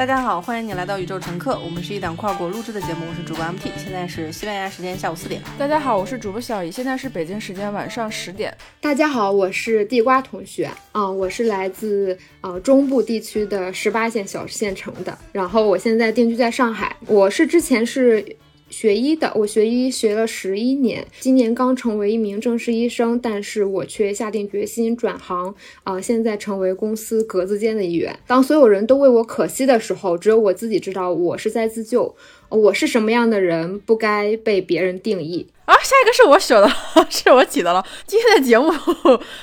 [0.00, 5.42] 大家好，欢迎你来到宇宙乘客，我们是一档跨国录制的节目，我是主播 MT，现在是西班牙时间下午四点。
[5.58, 8.56] 大家好，我是主播小姨，现在是北京时间晚上十点。
[8.80, 18.24] 大家好，我是地瓜同学，啊，我是来自呃中部地区的十八线小县城的，然后我现在定居在上海，我是之前是。
[18.70, 28.16] 学医的，我学医学了十一年，今年刚成为一名正式医生，但是我却下定决心转行，啊，现在成为公司格子间的一员。
[28.26, 32.14] 当所有人都为我可惜的时候，只有我自己知道我是在自救。
[32.50, 35.48] 我是什么样的人，不该被别人定义。
[35.66, 36.68] 啊，下一个是我写的，
[37.08, 37.84] 是我起的了。
[38.04, 38.72] 今天的节目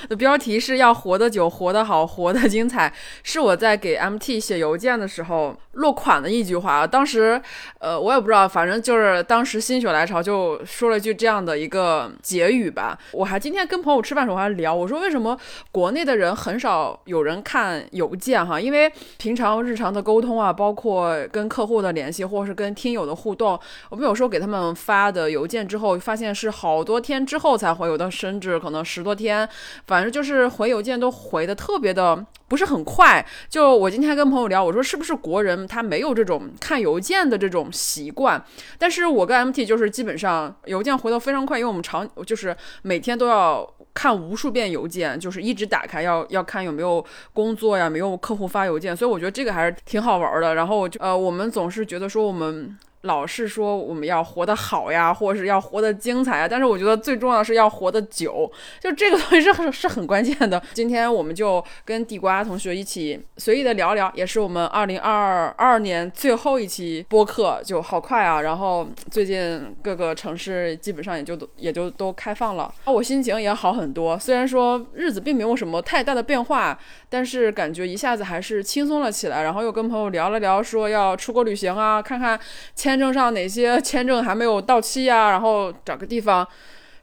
[0.09, 2.93] 的标题是要活得久、活得好、活得精彩，
[3.23, 6.85] 是我在给 MT 写邮件的时候落款的一句话。
[6.85, 7.41] 当时，
[7.79, 12.99] 呃，我也不知道，反正就是当时心血来潮就说了句这样的一个结语吧。
[13.13, 15.39] 我还今天跟朋友吃饭时候还聊，我说为什么
[15.71, 18.59] 国内的人很少有人看邮件哈？
[18.59, 23.57] 因为平常日常的沟通啊，包括跟客户的联系，或者是跟听有的互动，
[23.89, 26.17] 我们有时候给他们发的邮件之后发。
[26.17, 29.47] 现是好多天之后才回，有的甚至可能十多天，
[29.85, 33.23] 反正就是回邮件都回的特别的不是很快。
[33.47, 38.43] 就我今天跟朋友聊，我说是不是国人他没有这种看邮件的这种习惯？
[38.79, 50.55] 但是我跟 MT 就是基本上邮件回的非常快，因为我们常就是每天都要看无数遍邮件，就是一直打开要要看有没有工作呀，没有客户发邮件，所以我觉得这个还是挺好玩的。
[50.55, 52.75] 然后就呃，我们总是觉得说我们。
[53.07, 60.61] 老是说我们要活得好呀， 或者是要活得精彩啊，但是我觉得最重要的是要活得久，就这个东西是很是很关键的。
[60.73, 68.41] 今天我们就跟地瓜同学一起随意的聊聊，也是我们二零二二年最后一期播客，就好快啊。
[68.41, 74.19] 然后最近各个城市基本上也就都也就都开放了，我心情也好很多。
[74.19, 76.77] 虽然说日子并没有什么太大的变化，
[77.09, 79.43] 但是感觉一下子还是轻松了起来。
[79.43, 82.37] 然后又跟朋友聊了聊，说要出国旅行啊，看看
[82.75, 82.96] 签。
[82.97, 85.29] 签证上哪些签证还没有到期呀？
[85.29, 86.45] 然后找个地方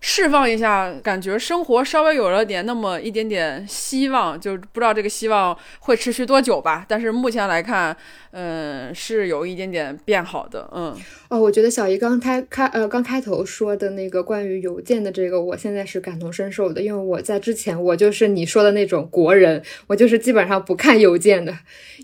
[0.07, 6.85] 释放一下，感觉生活稍微有了点那么一点点希望，就不知道这个希望会持续多久吧。
[6.87, 7.97] 但是目前来看。
[8.37, 10.93] 嗯，是有一点点变好的，嗯，
[11.29, 21.57] 哦，我觉得小姨刚开开呃刚开头说的那个关于邮件的这个，我现在是感同身受的，因为我在之前我就是你说的那种国人，我就是基本上不看邮件的，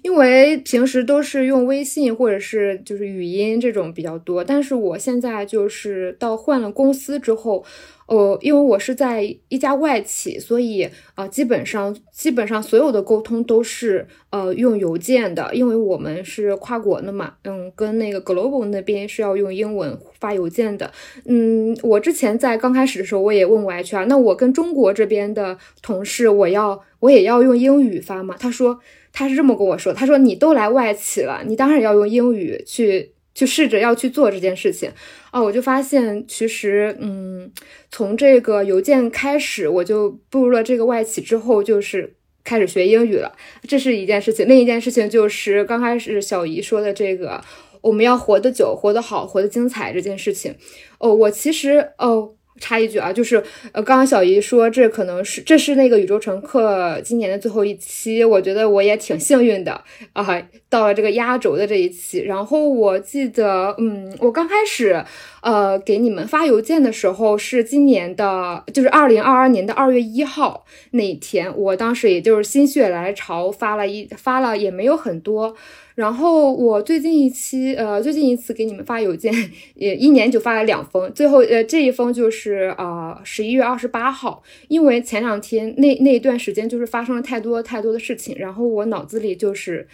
[0.02, 7.66] 因为平时都是用微信或者是就是语音这种比较多，但是我现在就是到换了公司之后。
[8.10, 20.90] 呃，因为我是在一家外企，所以啊，基本上基本上所有的沟通都是呃用邮件的，因为我们是跨国的嘛，嗯，跟那个 global 那边是要用英文发邮件的。
[21.24, 28.34] 嗯，我之前在刚开始的时候，我也问过 HR，那我跟中国这边的同事，我要我也要用英语发吗？
[28.40, 28.80] 他说
[29.12, 33.12] 他是这么跟我说，他说你都来外企了，你当然要用英语去。
[33.40, 34.92] 就试着要去做这件事情
[35.30, 37.50] 啊，我就发现其实，嗯，
[37.90, 43.32] 从这个邮件开始，我就步入了这个外企之后，就是开始学英语了。
[43.66, 47.42] 这是一件事情，另一件事情就是刚开始小姨说的这个，
[47.80, 50.54] 我们要活得久、活得好、活得精彩这件事情。
[50.98, 52.34] 哦，我其实哦。
[52.60, 59.82] 插一句啊，就是呃，刚刚小姨说这可能是这是那个宇宙乘客今年的最后一期，我觉得我也挺幸运的
[60.12, 62.20] 啊，到了这个压轴的这一期。
[62.20, 65.04] 然后我记得，嗯，我刚开始
[65.42, 75.56] 呃给你们发邮件的时候是今年的，就是二零二二年的二月一号那一天，我当时也就是心血来潮发了一发了，也没有很多。
[76.00, 79.30] 然后我最近一期，呃，最近一次给你们发邮件，
[79.74, 81.12] 也一年就发了两封。
[81.12, 89.86] 最后，呃，这一封就是呃十一月二十八号，因为前两天那那一段时间就是发生了太多太多的事情，然后我脑子里就是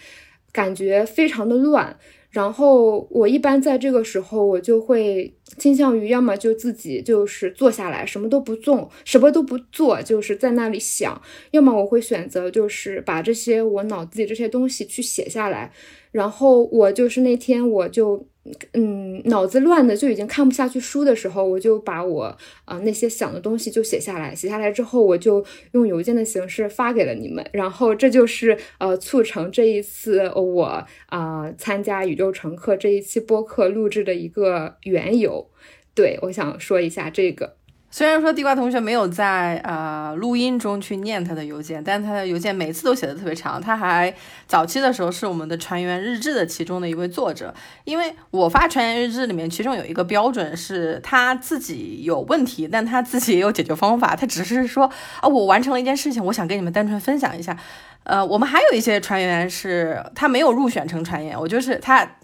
[0.53, 1.97] 感觉非常的乱。
[2.29, 11.19] 然后我一般在这个时候，我就会倾向于要么就自己就是坐下来，什么都不做，什么都不做，就是在那里想；
[11.51, 15.71] 要么我会选择就是把这些我脑子里这些东西去写下来。
[16.11, 18.27] 然后我就是那天我就。
[18.71, 22.33] 嗯，脑子乱的就已经看不下去书的时候，我就把我
[22.63, 27.45] 啊那些想的东西就写下来，写下来之后，我就用邮件的形式发给了你们。
[27.51, 35.49] 然后这就是呃促成这一次我啊参加宇宙乘客这一期播客录制的一个缘由。
[35.93, 37.57] 对我想说一下这个。
[37.89, 43.61] 虽然说地瓜同学没有在呃录音中去念他的邮件，但他的邮件每次都写的特别长。
[43.61, 44.13] 他还
[44.45, 47.53] 早期的时候是我们的船员日志的其中的一位作者。
[47.85, 54.15] 因为我发船员日志里面，其中有一个标准是他自己有问题，但他自己也有解决方法。
[54.15, 54.91] 他只是说
[55.21, 57.57] 啊，我完成了一件事情，我想跟你们单纯分享一下。
[58.03, 62.16] 呃，我们还有一些船员是他没有入选成船员，我就是他。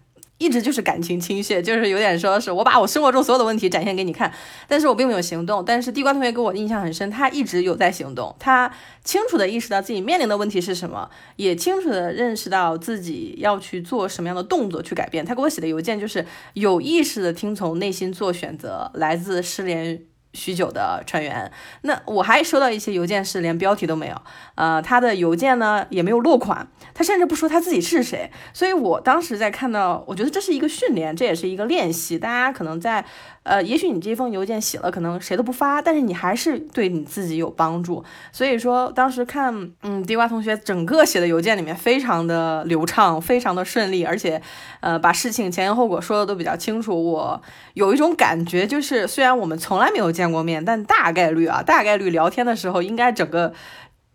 [0.43, 4.29] 一直就是感情倾泻，就是有点说是我把我生活中所有的问题展现给你看，
[4.67, 5.63] 但是我并没有行动。
[5.65, 8.69] 但是地瓜同学给我印象很深，他一直有在行动，他
[9.05, 15.23] 清楚的意识到自己面临的问题是什么，也清楚的认识到自己要去做什么样的动作去改变。
[15.23, 16.25] 他给我写的邮件就是
[16.55, 20.01] 有意识的听从内心做选择，来自失联。
[20.33, 21.51] 许久的船员，
[21.81, 24.21] 那我还收到一些邮件是连标题都没有，
[24.55, 33.05] 呃，他的邮件呢也没有落款，他甚至不说他自己是谁，所以我当时在看到，我觉得这是一个训练，这也是一个练习，大家可能在。
[33.43, 38.03] 呃，也许你这封邮件写了，可能谁都不发，但是你还是对你自己有帮助。
[38.31, 44.41] 所以说，当时看，嗯，地瓜同学整个写的邮件里面非常的流畅，非常的顺利，而且，
[44.79, 47.11] 呃，把事情前因后果说的都比较清楚。
[47.11, 47.41] 我
[47.73, 53.53] 有一种感觉，就是虽然我们从来没有见过面，但大概率啊，大概率聊天的时候，应该整个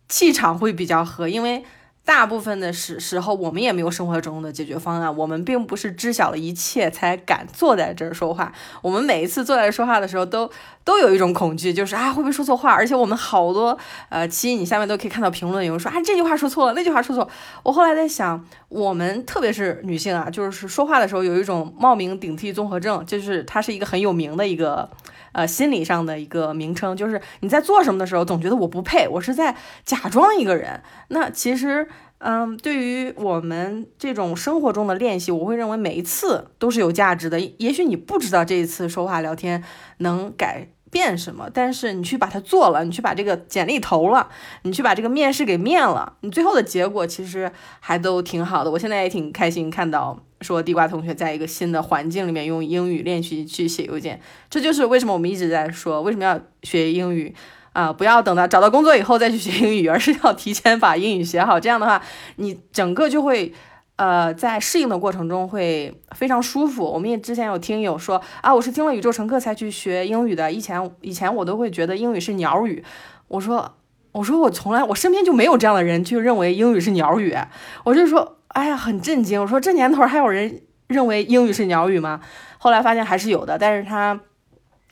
[0.08, 1.64] 气场会比较合，因为。
[2.08, 5.14] 大部分的时时候，我们也没有生活中的解决方案。
[5.14, 8.50] 我们并不是知晓了一切才敢坐在这儿说话。
[8.80, 10.50] 我们每一次坐在这说话的时候，都
[10.84, 12.72] 都有一种恐惧，就是啊会不会说错话？
[12.72, 13.76] 而且我们好多
[14.08, 17.28] 呃，其实你下面都可以看到评论，有人说啊这句话说错了，那句话说错。
[17.62, 24.88] 我后来在想，我们特别是女性啊，就是说话的时候有一种冒名顶替综合症，就是它是一个很有名的一个。
[25.32, 30.82] 呃，心理上的一个名称，就是你在做什么的时候，总觉得我不配，我是在假装一个人。
[31.08, 31.88] 那其实，
[32.18, 37.38] 嗯，对于我们这种生活中的练习，我会认为每一次都是有价值的。
[37.40, 39.62] 也许你不知道这一次说话聊天
[39.98, 40.68] 能改。
[40.90, 41.50] 变什么？
[41.52, 44.30] 但是你去把它做了，你去把这个简历投了，
[44.62, 48.70] 你去把这个面试给面了，你最后的结果其实还都挺好的。
[48.70, 57.34] 我现在也挺开心，看到说地瓜同学在一个新的环境里面用英语练习去写邮件，这就是为什么我们一直在说为什么要学英语
[57.72, 61.58] 啊，不要等到找到工作以后再去学英语，而是要提前把英语学好。
[61.58, 62.02] 这样的话，
[62.36, 63.52] 你整个就会。
[63.98, 66.84] 呃，在适应的过程中会非常舒服。
[66.84, 70.52] 我们也之前有听友说啊，我是听了宇宙乘客才去学英语的。
[70.52, 72.84] 以前以前我都会觉得英语是鸟语。
[73.26, 73.74] 我说
[74.12, 77.36] 我说我从来我身边就没有这样的人就认为英语是鸟语。
[77.82, 79.40] 我就说哎呀很震惊。
[79.40, 82.20] 我说这年头还有人认为英语是鸟语吗？
[82.58, 83.58] 后来发现还是有的。
[83.58, 84.18] 但是他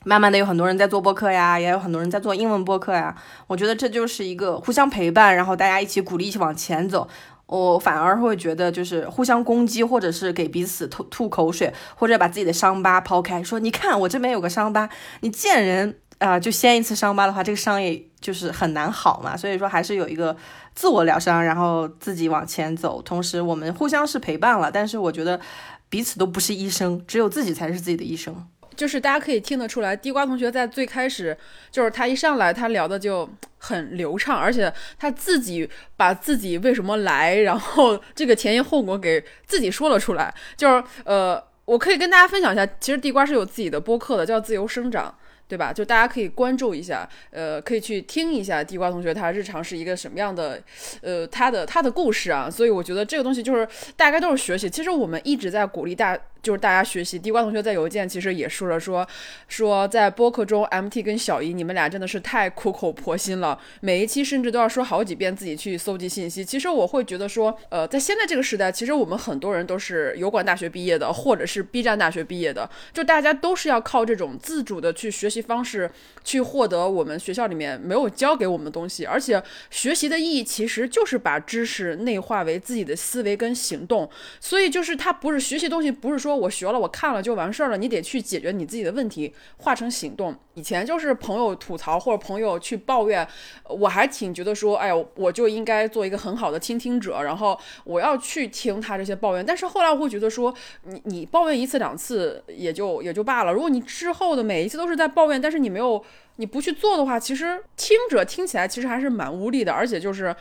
[0.04, 3.14] 慢慢的有很多人在做播客呀，也有很多人在做英文播客呀。
[3.46, 7.08] 我觉得这就是一个互相陪伴，然后大家一起鼓励，一起往前走。
[7.46, 14.88] 我反而会觉得，就是互相攻击，或者是给彼此吐吐口水，或者把自己的伤疤抛开，说你看我这边有个伤疤，
[15.20, 19.36] 你见人啊就掀一次伤疤的话，这个伤也就是很难好嘛。
[19.36, 20.36] 所以说还是有一个
[20.74, 23.00] 自我疗伤，然后自己往前走。
[23.00, 25.40] 同时我们互相是陪伴了，但是我觉得
[25.88, 28.34] 彼此都不是医生，只有自己才是自己的医生。
[28.74, 31.34] 就是大家可以听得出来，地瓜同学在最开始，
[31.70, 33.26] 就是他一上来，他聊的就
[33.56, 40.34] 很流畅，而且他自己把自己为什么来，然后这个前因后果给自己说了出来。
[40.58, 45.14] 就是呃，我可以跟大家分享一下，其实地瓜是有自己的播客的，叫自由生长。
[45.48, 45.72] 对吧？
[45.72, 50.60] 就大家可以关注一下，呃，可以去听一下地瓜同学他日常是一个什么样的，
[51.00, 52.50] 呃，他的他的故事啊。
[52.50, 53.66] 所以我觉得这个东西就是
[53.96, 54.68] 大概都是学习。
[54.68, 57.18] 其实我们一直在鼓励大，就是大家学习。
[57.18, 59.04] 地瓜同学在邮件其实也说了，说
[59.48, 66.44] 说在播客中，MT 跟小姨你们俩真的是太苦口婆心了，每一期甚至都要说好几遍自己去搜集信息。
[66.44, 75.46] 其实我会觉得说，呃，在现在这个时代，其实我们很多人都是油管大学毕业的，或者是 B 站大学毕业的，就大家都是要靠这种自主的去学习。
[75.46, 75.88] 方式
[76.24, 84.10] 去获得我们学校里面没有教给我们的东西，而且学习的意义其实就是把知识内化为自己的思维跟行动。
[84.40, 90.34] 所以就是它不是学习东西，不是说我学了我看了就完事儿了，你得去解决你自己的问题，化成行动。
[90.54, 93.26] 以前就是朋友吐槽或者朋友去抱怨，
[93.68, 99.44] 我还挺觉得说，哎呀，我就应该做一个很好的倾听者，然后我要去听他这些抱怨。
[99.44, 105.40] 但是后来我会觉得说，你你抱怨一次两次也就也就罢了，如果你之后的每一次都是在抱怨。
[105.40, 106.02] 但是你没有，
[106.36, 110.34] 你不去做的话，其实听者听起来其实还是蛮无力的，而且就是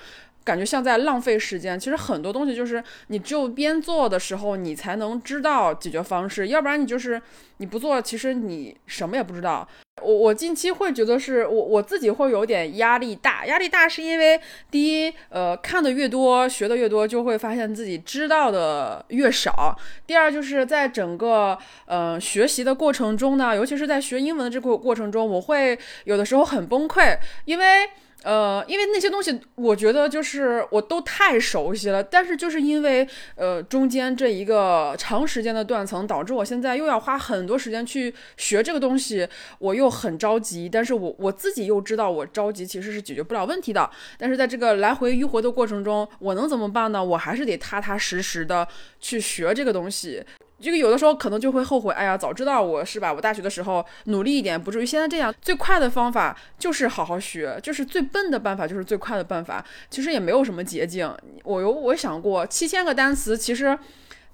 [0.46, 1.78] 感觉像在浪费时间。
[1.78, 7.22] 其实很多东西就是你只有边做的时候，你才能知道解决方式，要不然你就是
[7.58, 9.68] 你不做，其实你什么也不知道。
[10.02, 19.76] 我我近期会觉得是我我自己会有点压力大，压力大是因为第一，呃，看的越多，学的越多，就会发现自己知道的越少。
[20.06, 27.90] 第二，就是在整个呃学习的过程中呢，尤其是在学英文的这个过程中，我会有的时候很崩溃，因为。
[28.26, 39.28] 呃，因为那些东西，我觉得就是我都太熟悉了，但是就是因为呃中间这一个长时间的断层，导致我现在又要花很多时间去学这个东西，
[39.60, 47.04] 我又很着急，但是我我自己又知道我着急其实是解决不了问题的，但是在这个来回迂回的过程中，我能怎么办呢？
[47.04, 48.68] 我还是得踏踏实实的
[49.00, 50.26] 去学这个东西。
[50.62, 53.14] 这个有的时候可能就会后悔，哎呀，早知道我是吧？
[53.14, 55.34] 我大学的时候努力一点，不至于现在这样。
[55.42, 59.64] 最快的方法就是好好学，就是最笨的办法就是最快的办法。
[59.90, 61.14] 其实也没有什么捷径。
[61.44, 63.78] 我有我想过，七千个单词其实。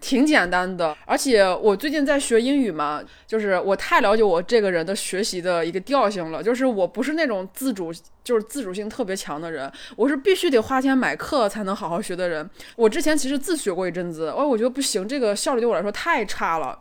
[0.01, 7.93] 挺简单的，而且我最近在学英语嘛，就是我太了解我这个人的学习的一个调性了，就是我不是那种自主，
[8.23, 12.49] 就是自主性特别强的人，我是必须得花钱买课才能好好学的人。
[12.75, 16.77] 我之前其实自学过一阵子，哦，我觉得不行，这个效率对我来说太差了。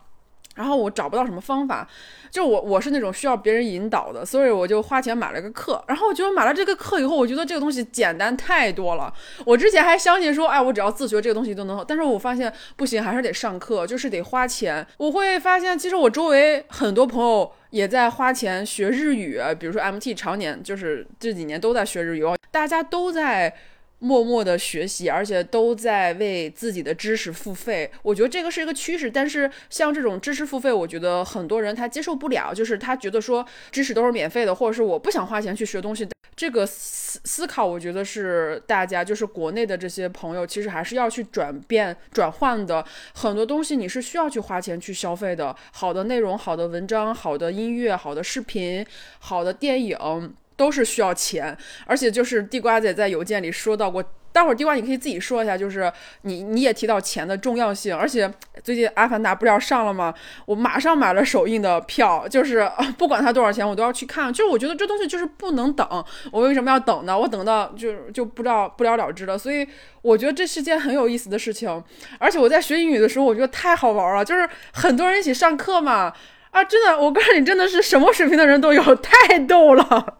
[0.57, 1.89] 然后我找不到什么方法，
[2.31, 5.83] 就我我是那种需要别人引导的，所以我就花钱买了个课。
[5.87, 9.13] 然后我觉得买了这个课以后，我觉得这个东西简单太多了。
[9.47, 14.87] 我之前还相信说，哎，我只要自学这个东西都能，但是我发现不行，还是得上课，就是得花钱。
[14.99, 23.55] 我会发现，其实我周围很多朋友也在花钱学日语，比如说 MT 常年就是这几年都在学日语，大家都在。
[24.01, 27.91] 默默的学习，而且都在为自己的知识付费。
[28.03, 36.09] 我觉得这个是一个趋势，但是像这种知识付费，我觉得很多人他接受不了，就是他觉得说知识都是免费的，或者是我不想花钱去学东西。
[36.35, 42.83] 这个思思考，我觉得是大家就是国内的这些朋友，其实还是要去转变、转换的。
[43.13, 48.87] 很多东西你是需要去花钱去消费的，好的内容、好的文章、好的音乐、好的视频、
[49.19, 50.35] 好的电影。
[50.61, 55.91] 都是需要钱，而且就是地瓜姐在邮件里说到过，待会儿地瓜你可以自己说一下，就是
[56.21, 58.31] 你你也提到钱的重要性，而且
[58.63, 60.13] 最近阿凡达不是要上了吗？
[60.45, 64.31] 我马上买了首映的票，就是 不管它多少钱，我都要去看。
[64.31, 67.19] 就是我觉得这东西就是不能等，我为什么要等呢？
[67.19, 69.39] 我等到就就不知道不了了之了。
[69.39, 69.67] 所以
[70.03, 71.83] 我觉得这是件很有意思的事情，
[72.19, 76.13] 而且我在学英语的时候，我觉得太好玩了，就是很多人一起上课嘛。
[76.51, 80.19] 啊，真的，我告诉你，真的是什么水平的人都有， 太逗了，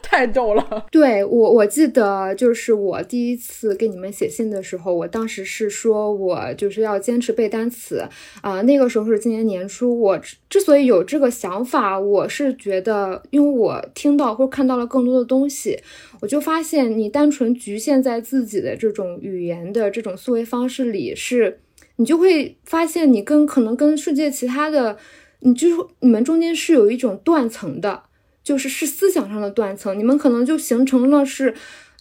[0.00, 0.86] 太逗了。
[0.92, 8.06] 对我，我记得就是我第一次给你们写信的时候，我当时是说我就是要坚持背单词
[8.40, 8.62] 啊。
[8.62, 15.76] 那个时候是今年年初，我之所以有这个想法，我是觉得，因为我听到或看到了更多的东西，
[16.20, 21.58] 我就发现你单纯局限在自己的这种语言的这种思维方式里，是
[21.96, 24.96] 你就会发现你跟可能跟世界其他的。
[25.44, 28.04] 你就是你们中间是有一种断层的，
[28.42, 31.54] 就是是思想上的断层，你们可能就形成了是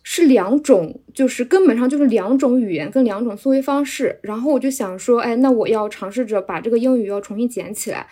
[0.04, 4.20] 是两种，就是根本上就是两种语言跟两种思维方式。
[4.24, 8.08] 然后我就想说，哎，那我要尝试着把这个英语要重新捡起来。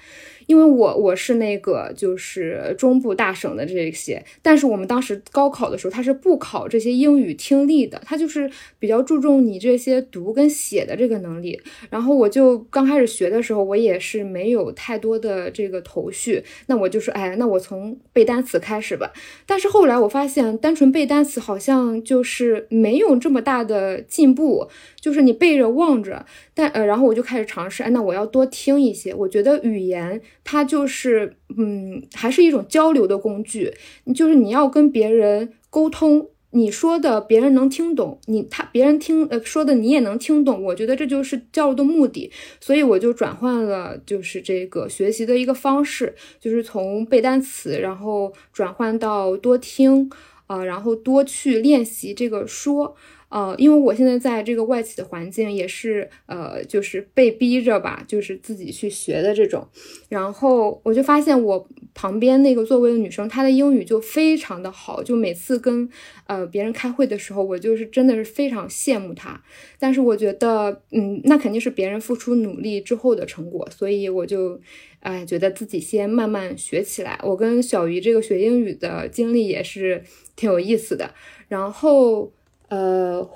[0.49, 11.61] 因为我我是那个就是中部大省的这些，但是我们当时高考的时候，他是不考这些英语听力的，他就是比较注重你这些读跟写的这个能力。
[11.91, 19.13] 然后我就刚开始学的时候，我也是没有太多的这个头绪，那我就说，哎，那我从背单词开始吧。
[19.45, 24.67] 但是后来我发现，单纯背单词好像就是没有这么大的进步。
[24.99, 26.25] 就是你背着望着，
[26.61, 29.13] 但呃，然后我就开始尝试，哎，那我要多听一些。
[29.15, 33.73] 我觉得语言它就是，嗯，还是一种交流的工具。
[34.13, 40.61] 就是你要跟别人沟通，你说的别人能听懂，你他别人听呃说的你也能听懂。
[40.61, 42.29] 我觉得这就是交流的目的。
[42.59, 50.09] 所以我就转换了，就是这个学习的一个方式，就是从背单词，然后转换到多听，
[50.47, 52.97] 啊，然后多去练习这个说。
[53.29, 59.67] 呃，因为我现在在这个外企的环境也是，呃，就是被逼着吧，就是自己去学的这种。
[60.09, 65.87] 然后我就发现我旁边那个座位的女生，她的英语就非常的好，就每次跟
[66.25, 69.39] 呃别人开会的时候，我就是真的是非常羡慕她。
[69.77, 74.59] 但是我觉得，嗯，那肯定是别人付出努力之后的成果，所以我就，
[75.01, 77.19] 哎，觉得自己先慢慢学起来。
[77.23, 80.03] 我跟小鱼这个学英语的经历也是
[80.35, 81.13] 挺有意思的。
[81.47, 82.33] 然后。
[82.69, 83.27] 呃，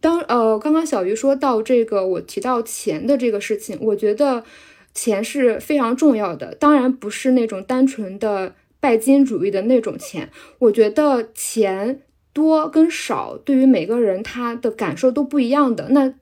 [0.00, 4.44] 当呃，刚刚小鱼说到这个，我提到钱的这个事情，我觉得
[4.92, 6.54] 钱是非常重要的。
[6.54, 15.88] 当然不是那种单纯的拜金主义的那种钱，我觉得钱多跟少对于每个人他的感受都不一样的。
[15.90, 16.14] 那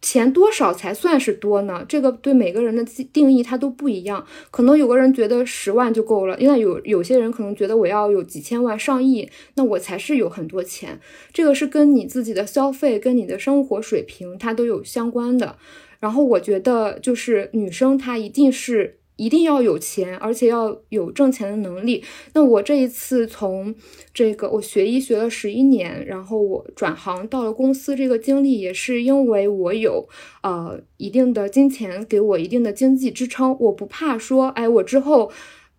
[0.00, 1.84] 钱多少才算是多呢？
[1.88, 4.26] 这个对每个人的定义它都不一样。
[4.50, 11.00] 可能有个人觉得十万就够了，因为有有些人可能觉得我要有几千万、上亿，那我才是有很多钱。
[11.32, 15.56] 这个是跟你自己的消费、跟你的生活水平它都有相关的。
[16.00, 18.97] 然后我觉得就是女生她一定是。
[19.18, 22.02] 一定要有钱，而且要有挣钱的能力。
[22.34, 23.74] 那我这一次从
[24.14, 30.08] 这个我学医学了十一年，然后我转行到了公司，这个经历也是因为我有
[30.42, 35.30] 呃一定的金钱给我一定的经济支撑，我不怕说，哎，我之后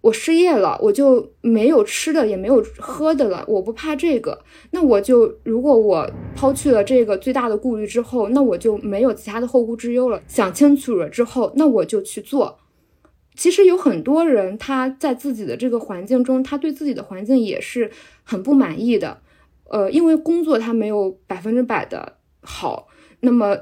[0.02, 4.44] 我失业了，我就没有吃的也没有喝的了，我不怕这个。
[4.72, 10.22] 那我就如果我抛去了这个最大的顾虑之后，那我就没有其他的后顾之忧了。
[10.28, 12.59] 想清楚了之后，那我就去做。
[13.40, 17.90] 其实有很多人，他在自己的这个环境中，他对自己的环境也是
[18.26, 19.22] 很不满意的。
[19.70, 22.90] 呃，因为工作他没有百分之百的好，
[23.22, 23.58] 那么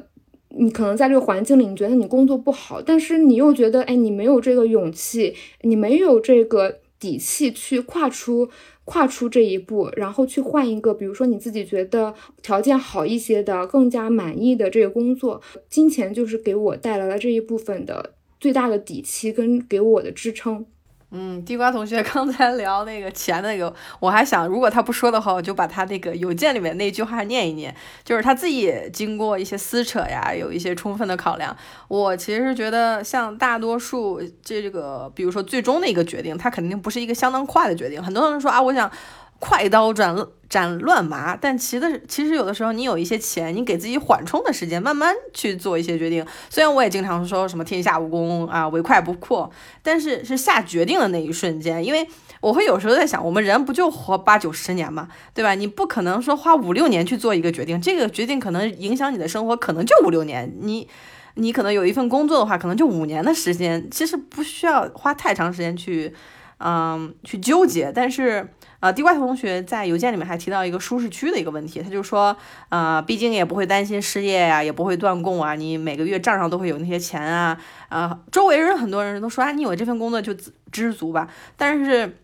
[0.49, 8.49] 你可能在这个环境里，你觉得你工作不好，但是你又觉得，哎，你没有这个勇气，你没有这个底气去跨出
[8.83, 15.39] 跨出这一步，然后去换一个，比如说你自己觉得条件好一些的、更加满意的这个工作。
[15.69, 18.13] 金钱就是给我带来了这一部分的。
[18.39, 20.65] 最大的底气跟给我的支撑，
[21.11, 31.55] 嗯，地瓜同学 刚才聊那个钱那个，我还想，如果他不说的话，我就把他那个邮件里面那句话念一念，就是他自己经过一些撕扯呀，有一些充分的考量。
[31.87, 38.03] 我其实觉得，像大多数这个，比如说最终的一个决定，他肯定不是一个相当快的决定。
[38.03, 38.91] 很多人说啊，我想。
[39.39, 40.15] 快刀斩
[40.49, 46.25] 斩乱麻，但其的其实有的时候你有一些钱，你给自己缓冲的时间，慢慢去做一些决定。
[46.49, 49.51] 虽然我也经常说什么天下武功啊，唯快不破，
[49.83, 52.07] 但是是下决定的那一瞬间，因为
[52.39, 55.53] 我会有时候在想，我们人不就活八九十年嘛，对吧？
[55.53, 60.51] 你不可能说花五六年去做一个决定，这个决定可能影响你的生活，可能就五六年。
[60.61, 60.87] 你
[61.35, 66.13] 你可能有一份工作的话，可能就五年的时间，其实不需要花太长时间去
[66.59, 68.47] 嗯去纠结，但是。
[68.79, 72.35] 呃，地瓜同学在邮件里面还提到一个舒适区的一个问题，他就说，
[72.69, 77.57] 啊，毕竟也不会担心失业呀，也不会断供啊，你每个月账上都会有那些钱啊，
[77.89, 80.33] 啊，周围人很多人都说啊，你有这份工作就
[80.71, 82.17] 知足吧，但是。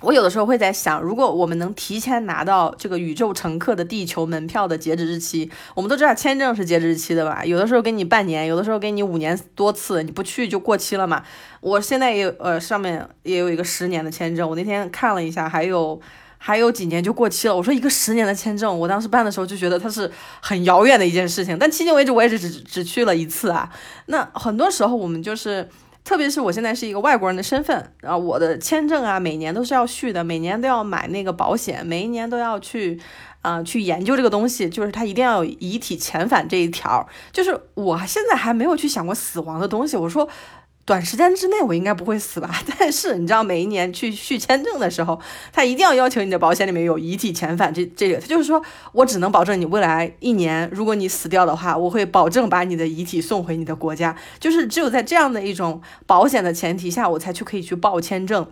[0.00, 7.42] 我有的时候会在想，如果我们能提前拿到这个宇宙乘客的地球门票的截止日期，我们都知道签证是截止日期的吧？
[7.44, 11.22] 有的时候给你半年，有的时候给你五年多次，你不去就过期了嘛。
[11.60, 15.98] 我现在也，呃，上面也有一个十年的签证，我那天看了一下，还有
[16.36, 17.56] 还有几年就过期了。
[17.56, 23.70] 我说一个十年的签证，我当时办的时候就觉得它是很遥远的一件事情，但迄今为止我也是只只去了一次啊。
[24.06, 25.66] 那很多时候我们就是。
[26.04, 33.00] 特别是我现在是一个外国人的身份，然后我的签证啊，每年都是要续的，每年都要买那个保险，每一年都要去，
[33.40, 40.28] 啊，去研究这个东西，就是它一定要有遗体遣返这一条，就是我现在还没有去想过死亡的东西，我说。
[40.86, 42.62] 短时间之内我应该不会死吧？
[42.78, 45.18] 但是你知道，每一年去续签证的时候，
[45.52, 54.14] 他一定要要求你的保险里面有遗体遣返这这个，他就是说我只能保证你未来一年，如果你死掉的话，我会保证把你的遗体送回你的国家。
[54.38, 58.46] 就是只有在这样的一种保险的前提下，我才去可以去报签证。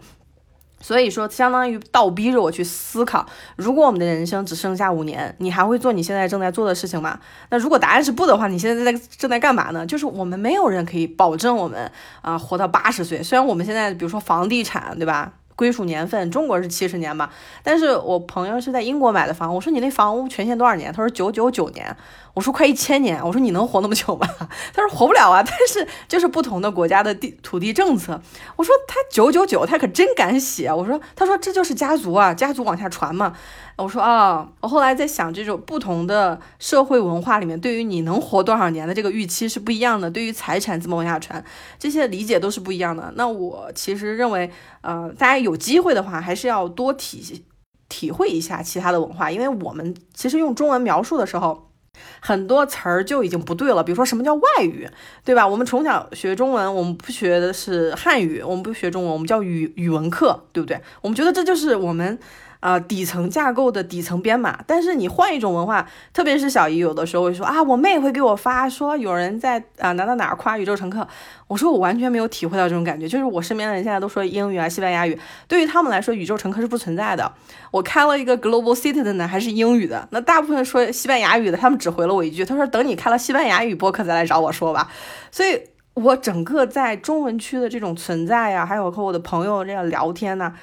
[0.83, 3.25] 所以说，相当于倒逼着我去思考：
[3.57, 7.18] 如果我们的人生只剩下五年，你还会做你现在正在做的事情吗？
[7.49, 9.87] 那如果答案是不的话，你现在在正在干嘛呢？
[9.87, 11.90] 就是我们没有人可以保证我们
[12.21, 13.23] 啊活到八十岁。
[13.23, 15.33] 虽然我们现在比如说房地产，对吧？
[15.55, 17.31] 归属年份，中国是七十年嘛？
[17.62, 20.92] 但是我朋友是在英国买的房，我说你那房屋权限多少年？
[20.92, 21.97] 他说九九九年。
[22.35, 24.27] 我说快一千年，我说你能活那么久吗？
[24.73, 25.42] 他说活不了啊。
[25.42, 28.21] 但是就是不同的国家的地土地政策。
[28.57, 30.73] 我说他九九九，他可真敢写。
[30.73, 33.35] 我说他说这就是家族啊，家族往下传嘛。
[33.77, 40.11] 我说啊，我后来在想，这种不同的社会文化里面，对于你能活多少年的这个预期是不一样的。
[40.11, 41.45] 对于财产怎么往下传，
[41.79, 43.12] 这些理解都是不一样的。
[43.16, 47.45] 那我其实认为，呃，大家有机会的话，还是要多体
[47.88, 51.68] 体会一下其他的文化，因为我们其实用中文描述的时候。
[52.20, 54.88] 很多词儿就已经不对了，比如说什么叫外语，
[55.24, 55.46] 对吧？
[55.46, 60.81] 我们从小学中文，我们不学的是汉语，我们不学中文，我们叫语语文课，对不对？
[61.00, 62.18] 我们觉得这就是我们。
[62.62, 71.07] 啊，底层架构的底层编码，但是你换一种文化，特别是小姨有的时候会说啊，我妹会给我发说有人在啊哪哪哪夸宇宙乘客，
[71.48, 77.33] 我说我完全没有体会到这种感觉，就是我身边的人现在都说英语啊、西班牙语，对于他们来说宇宙乘客是不存在的。
[77.72, 84.88] 我开了一个 Global Citizen 的还是英语的，那大部分说西班牙语的，他们只回了我一句，他说等你开了西班牙语播客再来找我说吧。
[85.33, 85.61] 所以
[85.94, 90.55] 我整个在中文区的这种存在呀，还有和我的朋友这样聊天呢。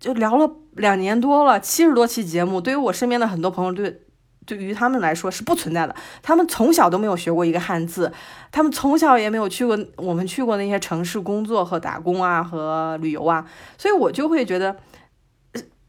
[0.00, 4.00] 就聊了两年多了，七十多期节目，对于我身边的很多朋友，对
[4.46, 5.94] 对于他们来说是不存在的。
[6.22, 8.10] 他们从小都没有学过一个汉字，
[8.50, 13.46] 他们从小也没有去过我们去过那些城市工作和打工啊和旅游啊，
[13.78, 14.76] 所以我就会觉得，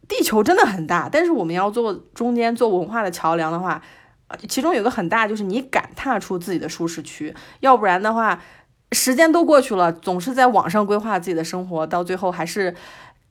[0.08, 3.82] 地球真的很大，但是我们要做中间做文化的桥梁的话。
[4.48, 8.42] 其中有个很大，就是你敢踏出自己的舒适区，要不然的话，
[8.94, 12.74] 时间都过去了，总是在网上规划自己的生活，到最后还是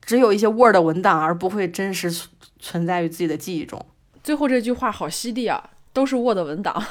[0.05, 2.11] 只有一些 Word 文档，而不会真实
[2.59, 3.83] 存在于自己的记忆中。
[4.23, 6.83] 最后这句话好犀利啊，都是 Word 文档，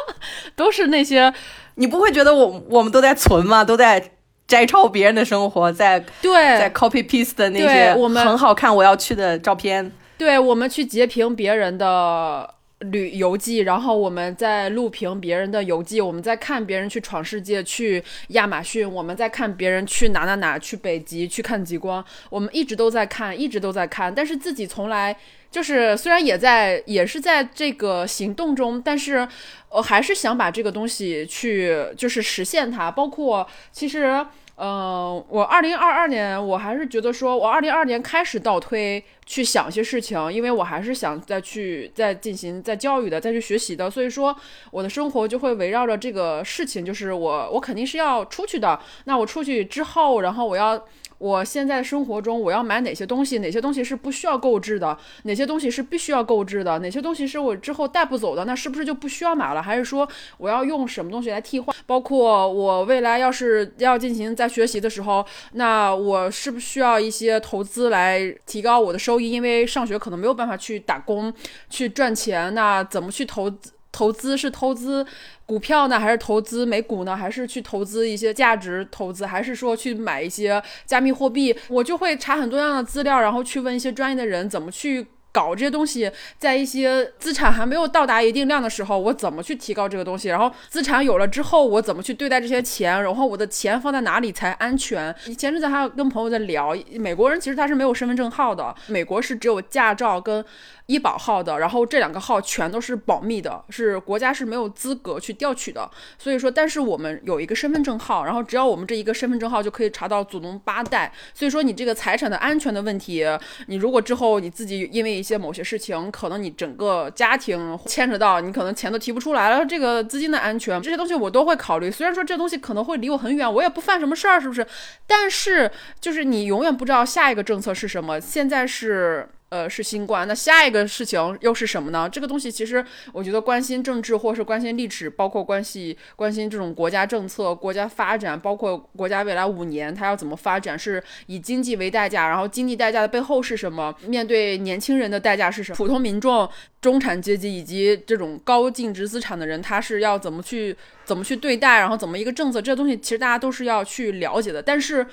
[0.56, 1.32] 都是那些，
[1.76, 3.64] 你不会觉得我我们都在存吗？
[3.64, 4.12] 都在
[4.46, 12.54] 摘抄别人的生活，在对，在 copy paste 的那些我们很好看我要去的照片，对我们去截屏别人的。
[12.84, 25.16] 旅游记，然后我们在录屏别人的游记，我们在看别人去闯世界，去亚马逊，我们在看别人去哪哪哪，去北极去看极光，我们一直都在看，一直都在看，但是自己从来
[25.50, 29.26] 就是虽然也在也是在这个行动中，但是
[29.68, 34.26] 我还是想把这个东西去就是实现它，包括其实。
[34.64, 44.36] 嗯，我二零二二年，我还是觉得说，我二零二二年开始倒推去想一些事情，因为我还是想再去再进行再教育的，再去学习的，所以说
[44.70, 48.78] 我的生活就会围绕着这个事情，就是我我肯定是要出去的。
[49.06, 50.80] 那我出去之后，然后我要。
[51.22, 53.38] 我现在生活中我要买哪些东西？
[53.38, 54.98] 哪些东西是不需要购置的？
[55.22, 56.80] 哪些东西是必须要购置的？
[56.80, 58.44] 哪些东西是我之后带不走的？
[58.44, 59.62] 那是不是就不需要买了？
[59.62, 61.72] 还是说我要用什么东西来替换？
[61.86, 69.30] 包括我未来要是要进行在学习的时候，那我是不是需要一些投资来提高我的收益？
[69.30, 71.32] 因为上学可能没有办法去打工
[71.70, 73.70] 去赚钱，那怎么去投资？
[73.94, 75.06] 投资是投资
[75.52, 77.14] 股票呢，还是投资美股呢？
[77.14, 79.26] 还是去投资一些价值投资？
[79.26, 81.54] 还是说去买一些加密货币？
[81.68, 85.06] 我就会查很多样的资料，然后去问一些专业的人怎么去。
[85.32, 90.28] 搞这些东西，在一些资产还没有到达一定量的时候，我怎么去提高这个东西？
[90.28, 93.02] 然后资产有了之后，我怎么去对待这些钱？
[93.02, 95.14] 然后我的钱放在哪里才安全？
[95.38, 100.44] 前阵子还跟朋友在聊，美国人其实他是没有身份证号的，美国是只有驾照跟
[100.86, 105.90] 医保号的，然后这两个号全都是保密的，是国家是没有资格去调取的。
[106.18, 111.10] 所以说，但是我们有一个身份证号，然后只要我们这一个身份证号就可以查到祖宗八代。
[111.32, 113.24] 所以说，你这个财产的安全的问题，
[113.68, 119.64] 你如果之后你自己因为一些某些事情，可能你整个家庭牵扯到，你可能钱都提不出来了。
[119.64, 121.88] 这个资金的安全，这些东西我都会考虑。
[121.88, 124.66] 虽然说这东西可能会离我很远，我也不犯什么事儿，是不是？
[125.06, 128.20] 但是就是你永远不知道下一个政策是什么。
[128.20, 129.28] 现在是。
[129.52, 132.08] 呃，是新冠，那下一个事情又是什么呢？
[132.08, 143.94] 这个东西其实我觉得关心政治，或是关心历史，包括关系关心这种国家政策、国家发展，包括国家未来五年它要怎么发展，是以经济为代价，然后经济代价的背后是什么？
[144.06, 145.76] 面对年轻人的代价是什么？
[145.76, 146.48] 普通民众、
[146.80, 152.62] 中产阶级以及这种高净值资产的人，他是要怎么去怎么去对待，然后怎么一个政策？
[152.62, 154.62] 这东西其实大家都是要去了解的。
[154.62, 155.06] 但是，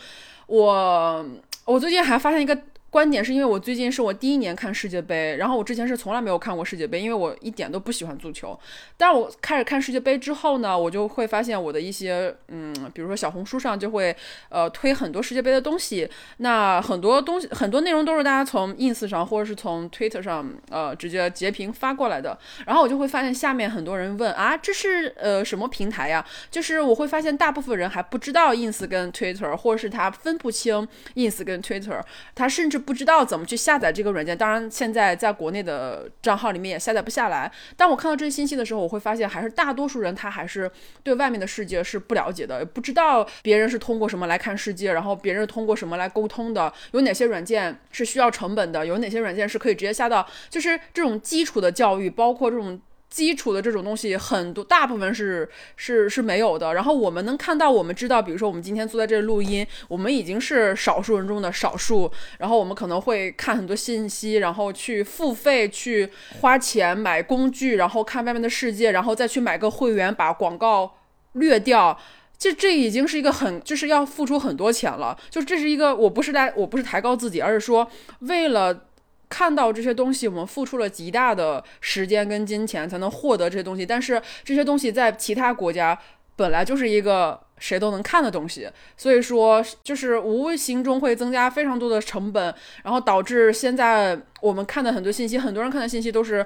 [0.47, 1.25] 我
[1.65, 2.57] 我最近还发现一个。
[2.89, 8.59] 观点是因为我最近是我第一年看世界杯，然后我之前是从来没有看过世界杯，因为我一点都不喜欢足球。
[8.97, 14.15] 但我开始看世界杯之后呢，我就会发现我的一些嗯，比如说小红书上就会
[14.49, 26.25] 呃推很多世界杯的东西，那很多东西很多内容都是大家从 ins 上或者是从 twitter 上呃直接截屏发过来的，然后我就会发现下面很多人问啊这是呃什么平台呀？
[26.49, 32.01] 就是我会发现大部分人还不知道 ins 跟 twitter，或者是他分不清 ins 跟 twitter，
[32.33, 32.78] 他甚至。
[32.79, 37.51] 不知道怎么去下载这个软件，当然现在在国内的账号里面也下载不下来。
[37.75, 40.71] 当我看到这些信息的时候，我会发现还是大多数人他还是
[41.03, 52.79] 对外面的世界是不了解的，不知道别人是通过什么来看世界，然后别人通过什么来沟通的，有哪些软件是需要成本的，有哪些软件是可以直接下到，就是这种基础的教育，包括这种。
[53.09, 56.75] 基础的这种东西很多，大部分是是是没有的。
[56.75, 62.11] 然后我们能看到，我们知道，比如说我们今天坐在这录音，我们已经是少数人中的少数。
[62.37, 66.07] 然后我们可能会看很多信息，然后去付费，去
[66.41, 70.97] 花钱买工具，然后看外面的世界，然后再去买个会员，把广告
[71.33, 71.99] 略掉。
[72.37, 75.17] 这这已经是一个很就是要付出很多钱了。
[75.29, 78.85] 就这是一个，我不是来，我不是抬高自己，而是说为了。
[79.29, 85.97] 看到这些东西，我们付出了极大的时间跟金钱才能获得这些东西，但是这些东西在其他国家
[86.35, 96.45] 本来就是一个谁都能看的东西，所以说就是无形中会增加非常多的成本，然后导致现在我们看的很多信息，很多人看的信息都是，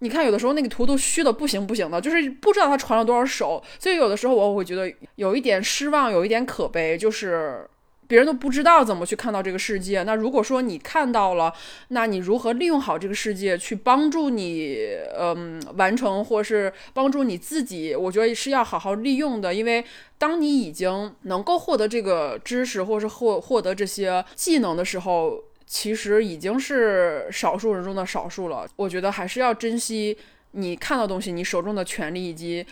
[0.00, 7.68] 你看有的时候那个图都虚的不行不行的，就是不知道他传了多少手，所以有的时候我会觉得有一点失望，有一点可悲，就是。
[8.06, 10.02] 别人都不知道怎么去看到这个世界。
[10.02, 11.52] 那如果说你看到了，
[11.88, 14.78] 那你如何利用好这个世界，去帮助你，
[15.18, 17.94] 嗯，完成或是帮助你自己？
[17.94, 19.54] 我觉得是要好好利用的。
[19.54, 19.84] 因为
[20.18, 28.66] 当你已经能够获得这个知识，或是获获得这些技能的时候，其实已经是少数人中的少数了。
[28.76, 30.16] 我觉得还是要珍惜。
[30.54, 32.64] 你看到东西，你手中的权利以及，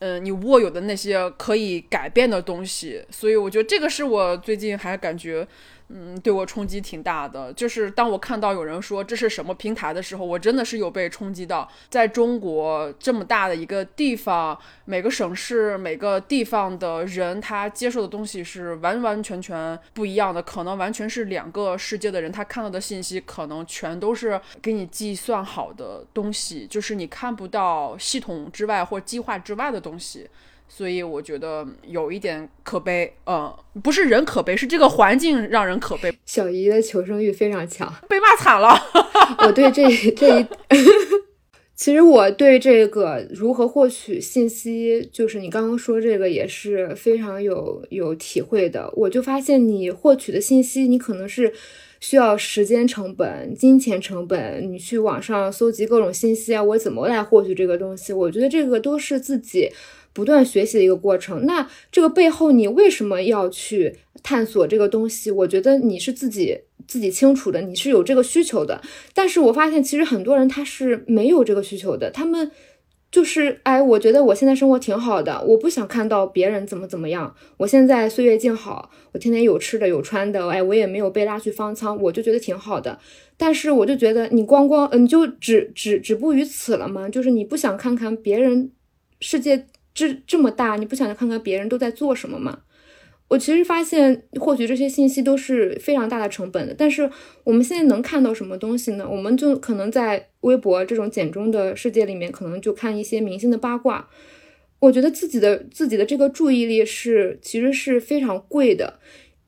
[0.00, 5.46] 嗯，你握有的那些可以改变的东西，所以我觉得这个是我最近还感觉。
[5.92, 7.52] 嗯，对我冲击挺大的。
[7.54, 11.68] 就是当我看到有人说这是什么平台的时候，我真的是有被冲击到。
[11.88, 22.30] 在中国这么大的一个地方，每个省市、每个地方的人，他接受的东西是完完全全不一样的，可能完全是两个世界的人。
[22.30, 30.28] 他看到的信息可能全都是给你计算好的东西，就是你看不到系统之外或计划之外的东西。
[30.72, 33.52] 所以我觉得有一点可悲，嗯，
[33.82, 36.14] 不是人可悲，是这个环境让人可悲。
[36.24, 38.68] 小姨的求生欲非常强，被骂惨了。
[39.44, 40.46] 我对这这一，
[41.74, 48.90] 其实我对这个如何获取信息，就是你刚刚说这个也是非常有有体会的。
[48.94, 51.52] 我就发现你获取的信息，你可能是
[51.98, 58.12] 需要时间成本、金钱成本，你去网上搜集各种信息啊，我怎么来获取这个东西？
[58.12, 59.68] 我觉得这个都是自己。
[60.12, 65.30] 不断学习的一个过程，那这个背后你为什么要去探索这个东西？
[65.30, 68.82] 我觉得你是自己自己清楚的，你是有这个需求的。
[69.14, 72.50] 但是我发现其实很多人他是没有这个需求的，他们
[73.12, 77.34] 就是哎，我觉得我现在生活挺好的，我不想看到别人怎么怎么样。
[77.58, 82.98] 我现在岁月静好，我天天有吃的有穿的，哎，我也没有被拉去方舱，我就觉得挺好的。
[83.36, 87.08] 但是我就觉得你光光嗯，就止止止步于此了吗？
[87.08, 88.72] 就是你不想看看别人
[89.20, 89.66] 世界。
[89.94, 92.60] 这这么大，你不想看看别人都在做什么吗？
[93.28, 96.74] 我其实发现，获取这些信息都是非常大的成本的。
[96.76, 97.08] 但是
[97.44, 99.08] 我们现在能看到什么东西呢？
[99.08, 104.08] 我们就可能在微博这种简中的世界里面，可能就看一些明星的八卦。
[104.80, 108.98] 我觉得自己的自己的这个注意力是其实是非常贵的。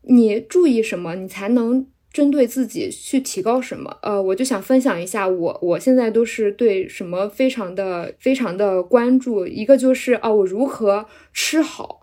[0.02, 1.86] 你注意什么，你才能。
[2.12, 3.96] 针对自己去提高什么？
[4.02, 9.46] 呃，我就想分享一下，我我现在都是对什么非常的非常的关注。
[9.46, 12.01] 一个就是啊，我如何吃好。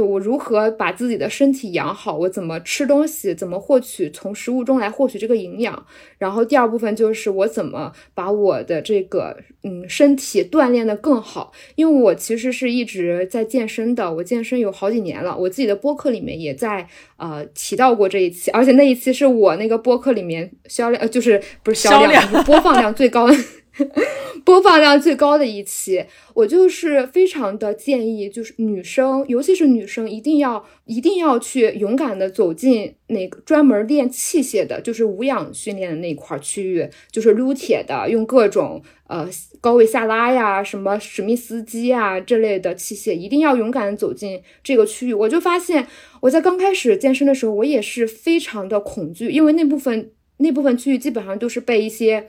[0.00, 2.16] 我如何把自己的身体养好？
[2.16, 3.34] 我怎么吃东西？
[3.34, 5.86] 怎么获取从食物中来获取这个营养？
[6.18, 11.52] 然后第二部分就是我怎么把我的这个嗯身体锻炼的更好？
[11.74, 15.36] 因为我其实是一直在健身的，我健身有好几年了。
[15.36, 23.36] 我自己的播客里面也在呃提到过这一期，而且那一期是我那个播客里面销量呃就是不是销量播放量最高的。
[24.44, 39.28] 播放量最高的一期，我就是非常的建议，就是女生，尤其是女生，一定要一定要去勇敢的走进那个专门练器械的，就是无氧训练的那块区域，就是撸铁的，用各种呃
[39.60, 45.14] 高位下拉呀，什么史密斯机啊这类的器械，一定要勇敢的走进这个区域。
[45.14, 45.86] 我就发现，
[46.20, 52.28] 我在刚开始健身的时候，我也是非常的恐惧，因为那部分那部分区域基本上都是被一些。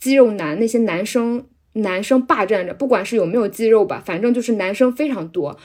[0.00, 5.56] 肌肉男那些男生，男生霸占着，不管是有没有肌肉吧，反正就是男生非常多。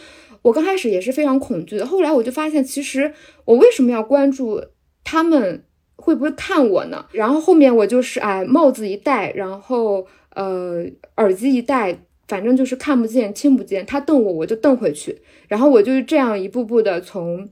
[0.42, 3.12] 我刚开始也是非常恐惧的，后来我就发现，其实
[3.46, 4.62] 我为什么要关注
[5.04, 5.64] 他们
[5.96, 7.06] 会不会看我呢？
[7.14, 10.86] 然后后面我就是哎，帽子一戴，然后呃
[11.18, 17.50] 耳机一戴，反正就是看不见听不见，他瞪我我就瞪回去，然后我就这样一步步的从。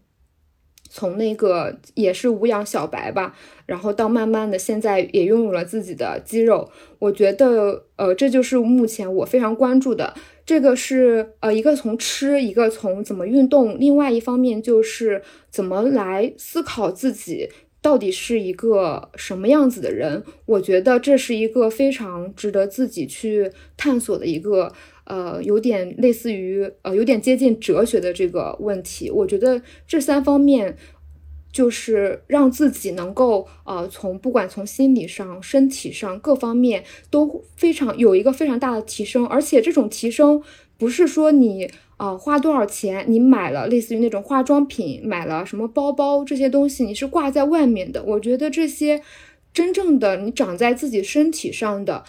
[0.96, 10.14] 从那个也是无氧小白吧，然后到慢慢的现在也拥有了自己的肌肉，我觉得呃这就是目前我非常关注的。
[10.46, 17.50] 这个是呃一个从吃，一个从怎么运动，另外一方面就是怎么来思考自己
[17.82, 20.24] 到底是一个什么样子的人。
[20.46, 24.72] 我觉得这是一个非常值得自己去探索的一个。
[25.06, 29.12] 呃，有点类似于呃，有点接近哲学的这个问题。
[29.12, 30.78] 我觉得这三方面
[31.52, 39.28] 就是让自己能够呃，从不管从心理上、身体上各方面都非常有一个非常大的提升。
[39.28, 40.42] 而且这种提升
[40.78, 48.04] 不是说你啊花多少钱，你买了类似于那种化妆品，买了什么包包这些东西，你是挂在外面的。
[48.04, 49.02] 我觉得这些
[49.54, 52.04] 真正的你长在自己身体上的。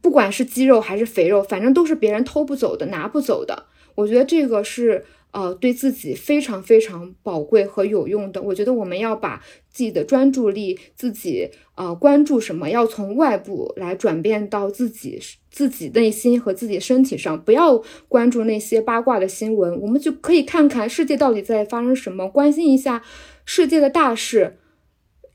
[0.00, 3.66] 不管是肌肉还是肥肉，反正都是别人偷不走的、拿不走的。
[3.94, 8.42] 我觉得这个是呃对自己非常非常宝贵和有用的。
[8.42, 15.20] 我觉得我们要把自己的专注力，自己呃关注什么，要从外部来转变到自己
[15.50, 23.02] 自己内心和自己身体上，不要关注那些八卦的新闻，我们就可以看看世界到底在发生什么，关心一下
[23.44, 24.56] 世界的大事，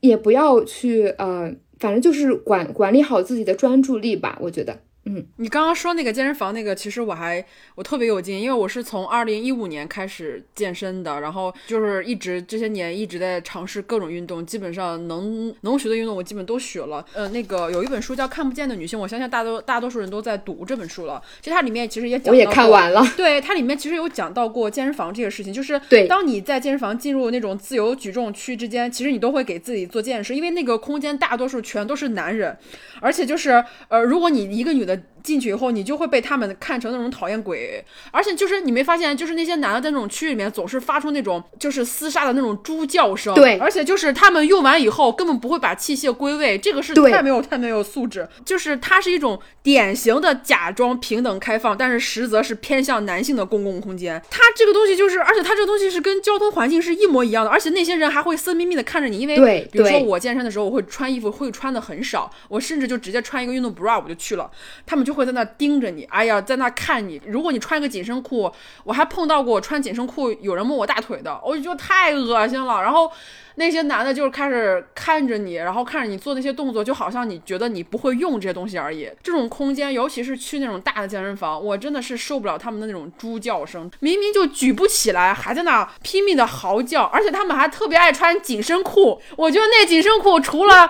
[0.00, 4.82] 也不要去呃，反正就是管管理好自己的专注力吧，我觉得。
[5.06, 7.42] 嗯，你刚刚说那个健身房那个，其实我还
[7.74, 17.02] 我特别有劲，因为我是从二零一五年开始健身的，然后就是一直这些年一直在尝试各种运动，基本上能能学的运动我基本都学了。
[17.14, 21.20] 呃，那个有一本书叫《看不见的女性》，我相信大多大多数人都在读这本书了。
[21.40, 23.02] 其实它里面其实也讲，我也看完了。
[23.16, 32.54] 对，它里面其实有讲到过健身房这个事情，就是对，当你在健身房进入那种自由举重区之间，其实你都会给自己做健身，因为那个空间大多数全都是男人，
[33.00, 34.89] 而且就是呃，如果你一个女的。
[34.90, 54.20] the 进去以后，你就会被他们看成那种讨厌鬼，而且就是你没发现，就是那些男的在那种区域里面总是发出那种就是厮杀的那种猪叫声，对，而且就是他们用完以后根本不会把器械归位，这个是太没有太没有素质，就是它是一种典型的假装平等开放，但是实则是偏向男性的公共空间。
[54.30, 64.50] 它这个东西就是，而且它这个东西是跟交通环境是一模一样的，而且那些人还会色眯眯的看着你，因为，比如说我健身的时候，我会穿衣服会穿的很少，我甚至就直接穿一个运动 bra 我就去了，
[64.86, 65.90] 他们就就会在那盯着。
[65.90, 67.20] 你哎呀，在那看你。
[67.26, 68.48] 如果你穿个紧身裤，
[68.84, 72.80] 我还碰到过穿紧身裤有人摸我大腿的，我就觉得太恶心了。
[72.80, 73.10] 然后
[73.56, 79.10] 那些男的就是开始看着你，然后看着你做那些动作，就好像你觉得你不会用这些东西而已。
[79.20, 83.90] 这种空间，尤其是去那种大的健身房，我真的是受不了他们的那种猪叫声。
[83.98, 89.20] 明明就举不起来，还在那拼命的嚎叫，而且他们还特别爱穿紧身裤。
[89.36, 90.88] 我觉得那紧身裤除了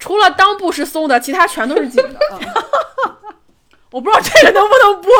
[0.00, 2.18] 除了裆部是松的，其他全都是紧的。
[3.92, 5.10] 我不知道这个能不能播，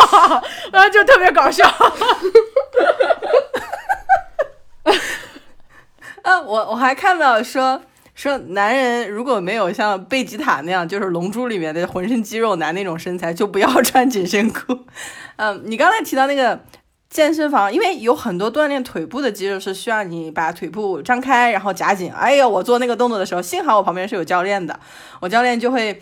[0.73, 1.67] 然后就特别搞笑。
[6.23, 7.83] 啊， 我我还看到说
[8.15, 14.79] 说男人如果没有像贝吉塔那样，就是《龙珠》里面的浑身肌肉男那种身材，就不要穿紧身裤。
[15.37, 16.61] 嗯，你刚才提到那个
[17.09, 22.13] 健身房，因为有很多锻炼腿部的肌肉是需要你把腿部张开，然后夹紧。
[22.13, 24.79] 哎呀，我做那个动作的时候，幸好我旁边是有教练的，
[25.21, 26.01] 我教练就会。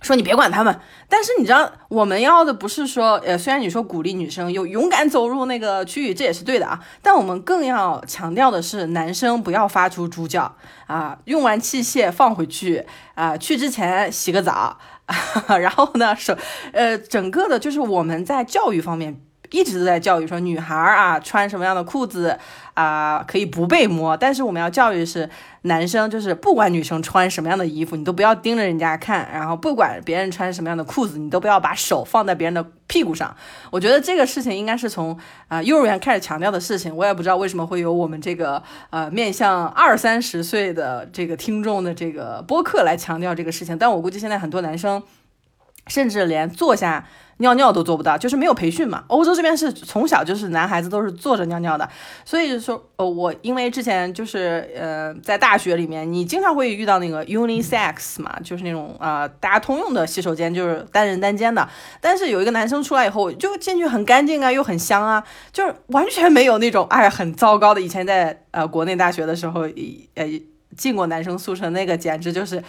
[0.00, 15.16] 说你别管他们，但是你知道我们要的不是说，呃，虽然你说鼓励女生有勇敢走入那个区域，这也是对的啊，但我们更要强调的是，男生不要发出猪叫啊，用完器械放回去啊，去之前洗个澡啊，
[15.60, 16.36] 然后呢，手，
[16.72, 19.20] 呃，整个的就是我们在教育方面。
[19.50, 22.38] 一直都在教育说，女孩儿啊，穿什么样的裤子
[22.74, 24.16] 啊，可以不被摸。
[24.16, 25.28] 但是我们要教育是
[25.62, 29.28] 男生，就是不管女生穿什么样的衣服，你都不要盯着人家看。
[29.32, 33.36] 然后不管别人穿什么样的裤子，你都不要把手放在别人的屁股上。
[33.70, 36.96] 我觉得这个事情应该是从啊幼儿园开始强调的事情。
[36.96, 43.76] 我也不知道为什么会有我们这个呃面向二三十岁的这个听众的这个播客来强调这个事情。
[43.76, 45.02] 但我估计现在很多男生
[45.88, 47.06] 甚至连坐下。
[47.40, 49.04] 尿尿都做不到，就是没有培训嘛。
[49.08, 51.88] 欧洲这边是从小就是男孩子都是坐着尿尿的，
[52.24, 61.68] 所以说，呃，我因为之前就是呃在大学里面，你经常会遇到那个 unisex 嘛，就是那种啊大家通用的洗手间，就是单人单间的。
[62.00, 67.80] 但是有一个男生出来以后，就进去很干净啊，又很香啊，就是完全没有那种哎很糟糕的。
[67.80, 69.62] 以前在呃国内大学的时候，
[70.14, 70.26] 呃
[70.76, 72.62] 进过男生宿舍，那个简直就是。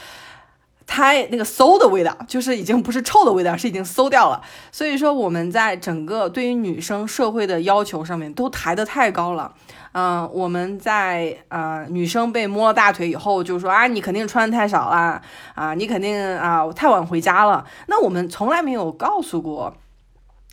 [0.93, 4.41] 太那个馊的味道，就是已经不是臭的味道，是已经馊掉了。
[4.73, 9.53] 所以说，我们在整个对于女生社会的要求上面都抬得太高了。
[9.93, 15.21] 嗯，我们在呃女生被摸了大腿以后，就说啊，你肯定穿的太少了
[15.55, 17.65] 啊，你肯定啊太晚回家了。
[17.87, 19.73] 那我们从来没有告诉过，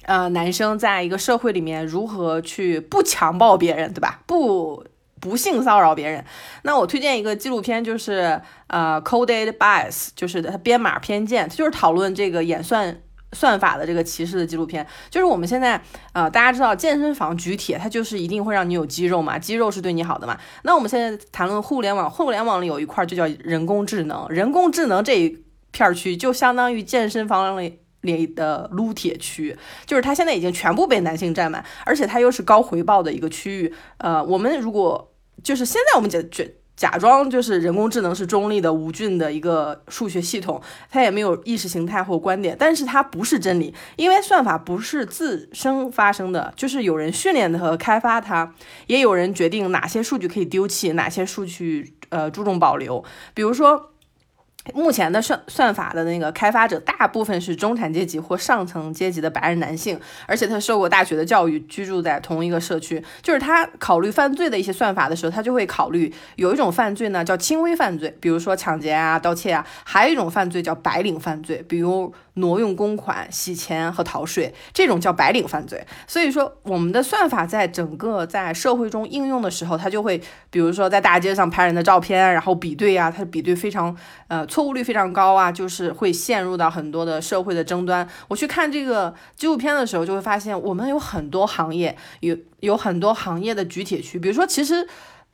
[0.05, 4.21] 呃，男生在一个社会里面如何去不强暴别人，对吧？
[4.25, 4.85] 不。
[5.21, 6.25] 不性骚扰别人，
[6.63, 13.01] 那我推荐一个纪录片，就是呃，Coded Bias，就是它编码偏见，它就是讨论这个演算
[13.33, 14.87] 算法的这个歧视的纪录片。
[15.11, 15.81] 就是我们现在
[16.13, 20.39] 呃，大家知道健身房举铁，它就是一定会让你有肌肉嘛，肌肉是对你好的嘛。
[20.63, 27.81] 那我们现在谈论互联网，互联网里有一块就叫人工智能，人工智能这一片区就相当于健身房里。
[28.03, 33.75] 里的撸铁区，就是它现在已经全部被男性占满，而且它又是高回报的一个区域。
[33.99, 36.45] 呃，我们如果就是现在我们假假
[36.77, 48.55] 假装就是人工智能是中立的、无菌的一个数学系统，它也没有意识形态或观点，但是它不是真理，因为算法不是自生发生的，就是有人训练和开发它，
[48.87, 53.91] 也有人决定哪些数据可以丢弃，哪些数据呃注重保留，比如说。
[54.75, 63.03] 目前的算算法的那个开发者，大部分是中产阶级或上层阶级的白人男性，而且他受过大学的教育，居住在同一个社区。
[63.23, 75.87] 就是他考虑犯罪的一些算法的时候，他就会考虑有一种犯罪呢叫轻微犯罪，比如说抢劫啊、盗窃啊；还有一种犯罪叫白领犯罪，比如挪用公款、洗钱和逃税，这种叫白领犯罪。
[76.07, 80.21] 所以说，我们的算法在整个在社会中应用的时候，它就会，
[80.51, 83.97] 比如说在大街上拍人的照片，然后比对啊，它的比对非常
[84.29, 88.09] 呃错误率非常高啊，就是会陷入到很多的社会的争端。
[88.29, 94.89] 我去看这个纪录片的时候，就会发现我们有很多行业有有很多行业的举铁区，比如说其实。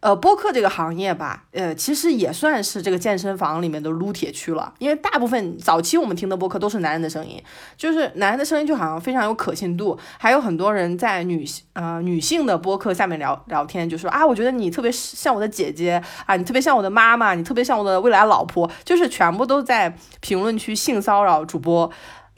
[0.04, 4.74] 呃，播客这个行业吧，呃，其实也算是这个健身房里面的撸铁区了。
[4.78, 7.42] 因为大部分早期我们听的播客都是男人的声音，
[7.78, 9.98] 就是男人的声音就好像非常有可信度。
[10.18, 21.90] 还有很多人在女性呃女性的播客下面聊聊天，就说啊，我觉得你特别像我的姐姐啊，你特别像我的妈妈，你特别像我的未来老婆，就是全部都在评论区性骚扰主播。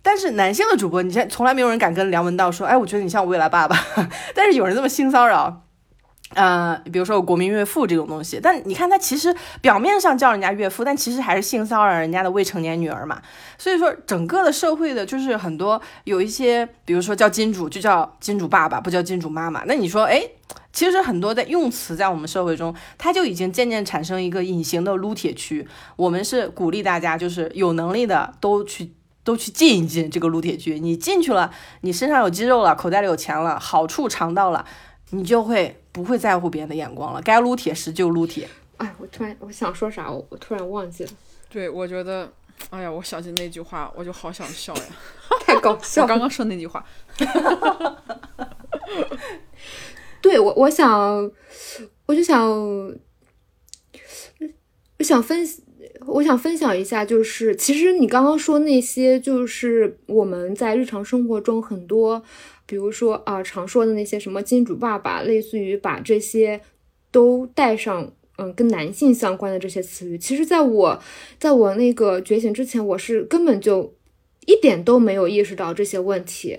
[0.04, 3.76] 但是男性的主播，你现在从来没有人敢跟梁文道说，哎，我觉得你像我未来爸爸。
[4.36, 5.65] 但是有人这么性骚扰。
[6.34, 13.22] 呃，比如说国民岳父这种东西，但你看他其实表面上叫人家岳父，但其实还是性骚扰人家的未成年女儿嘛。
[13.56, 19.62] 所以说，整个的社会的，就是很多有一些，比如说叫金主就叫金主爸爸，不叫金主妈妈。
[19.66, 20.20] 那你说，哎，
[20.72, 25.66] 其实很多在用词在我们社会中，它就已经渐渐产生一个隐形的撸铁区。
[25.94, 30.80] 我们是鼓励大家，就是有能力的都去都去进一进这个撸铁区。
[30.80, 31.52] 你进去了，
[31.82, 34.66] 你身上有肌肉了，口袋里有钱了，好处尝到了，
[35.10, 35.76] 你就会。
[35.96, 38.46] 不会在乎别人的眼光了，该撸铁时就撸铁。
[38.76, 41.10] 哎，我突然我想说啥，我我突然忘记了。
[41.48, 42.30] 对，我觉得，
[42.68, 44.82] 哎呀，我想起那句话，我就好想笑呀，
[45.40, 46.02] 太搞笑。
[46.02, 46.84] 我刚刚说那句话。
[50.20, 51.32] 对我，我想，
[52.04, 52.46] 我就想，
[54.98, 55.48] 我想分，
[56.08, 62.22] 我想分享一下，就是其实你刚刚说那些，就是我们在日常生活中很多。
[62.66, 66.60] 比如说啊，常说的那些什么金主爸爸，类似于把这些
[67.12, 71.00] 都带上，嗯，跟男性相关的这些词语，其实在我
[71.38, 73.94] 在我那个觉醒之前，我是根本就
[74.46, 76.58] 一点都没有意识到这些问题。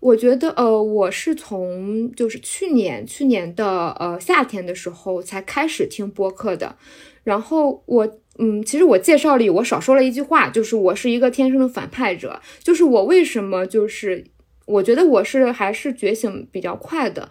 [0.00, 6.76] 我觉得，呃，我是从就是去年去年的呃夏天的时候才开始听播客的。
[7.24, 14.22] 然后我，嗯，其实我介绍里我少说了一句话，就是我是一个天生的反派者，就是我为什么就是。
[14.66, 17.28] 我觉得我是还是觉醒比较快的，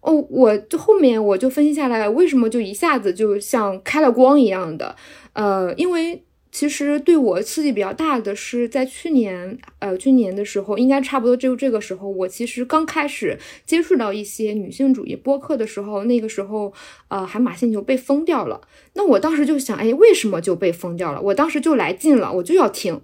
[0.00, 4.96] 哦，我就后面我就分析下来，为什么就一下子就像开了光一样的，
[5.34, 16.72] 呃，因为其实对我刺激比较大的是在去年，呃，去年的时候，应该差不多就这个时候，我其实刚开始接触到一些女性主义播客的时候，那个时候，
[17.08, 18.62] 呃，海马星球被封掉了，
[18.94, 21.20] 那我当时就想，哎，为什么就被封掉了？
[21.20, 22.98] 我当时就来劲了，我就要听。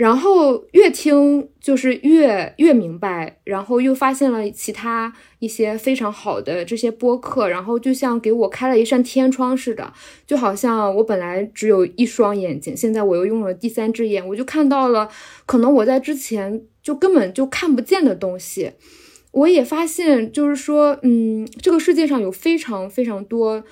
[0.00, 9.92] 然后越听就是越越明白，然后又发现了其他一些非常好的这些播客，然后就像给我开了一扇天窗似的，
[10.26, 15.06] 就好像我本来只有一双眼睛，现在我又用了第三只眼，我就看到了
[15.44, 18.72] 可能我在之前就根本就看不见的东西。
[19.32, 23.62] 我也发现，就是说，嗯，这个世界上有非常非常多。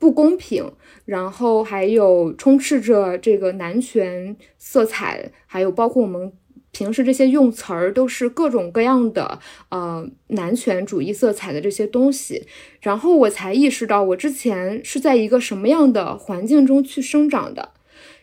[0.00, 0.72] 不公平，
[1.04, 6.32] 然后还有充斥着这个男权色彩，还有包括我们
[6.72, 9.38] 平时这些用词儿都是各种各样的
[9.68, 12.46] 呃男权主义色彩的这些东西，
[12.80, 17.72] 然后我才意识到我之前是在一个什么样的环境中去生长的，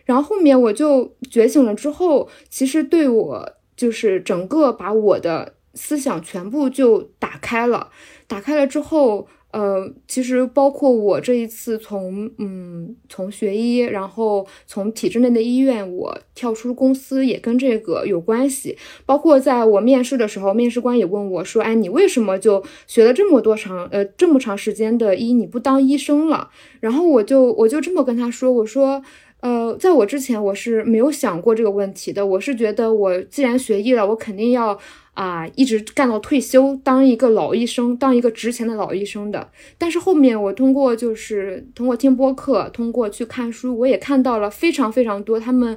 [0.04, 7.90] 然后后面我就觉醒了之后，其实对我就是整个把我的思想全部就打开了，
[8.26, 9.28] 打开了之后。
[9.50, 18.76] 呃，其实包括我这一次从嗯从学医，然后从体制内的医院，我跳出公司也跟这个有关系。
[19.06, 29.02] 包括在我面试的时候，面试官也问我说：“哎，你为什么就学了这么多长呃这么长时间的医，你不当医生了？”然后我就我就这么跟他说：“我说，
[29.40, 32.26] 呃，在我之前我是没有想过这个问题的。
[32.26, 34.78] 我是觉得我既然学医了，我肯定要。”
[35.18, 39.50] 啊，一直干到退休，当一个老医生，当一个值钱的老医生的。
[39.76, 45.76] 但是后面我通过就是通过听播客，通过去看书，我也看到了非常非常多，他们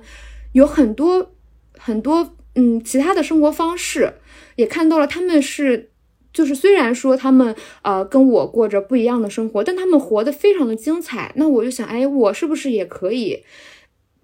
[0.51, 1.31] 有很多
[1.75, 4.13] 很多嗯其他的生活方式，
[4.57, 5.89] 也看到了他们是
[6.31, 11.31] 就是虽然说他们呃跟我过着不一样的生活，但他们活得非常的精彩。
[11.35, 13.43] 那我就想，哎，我是不是也可以？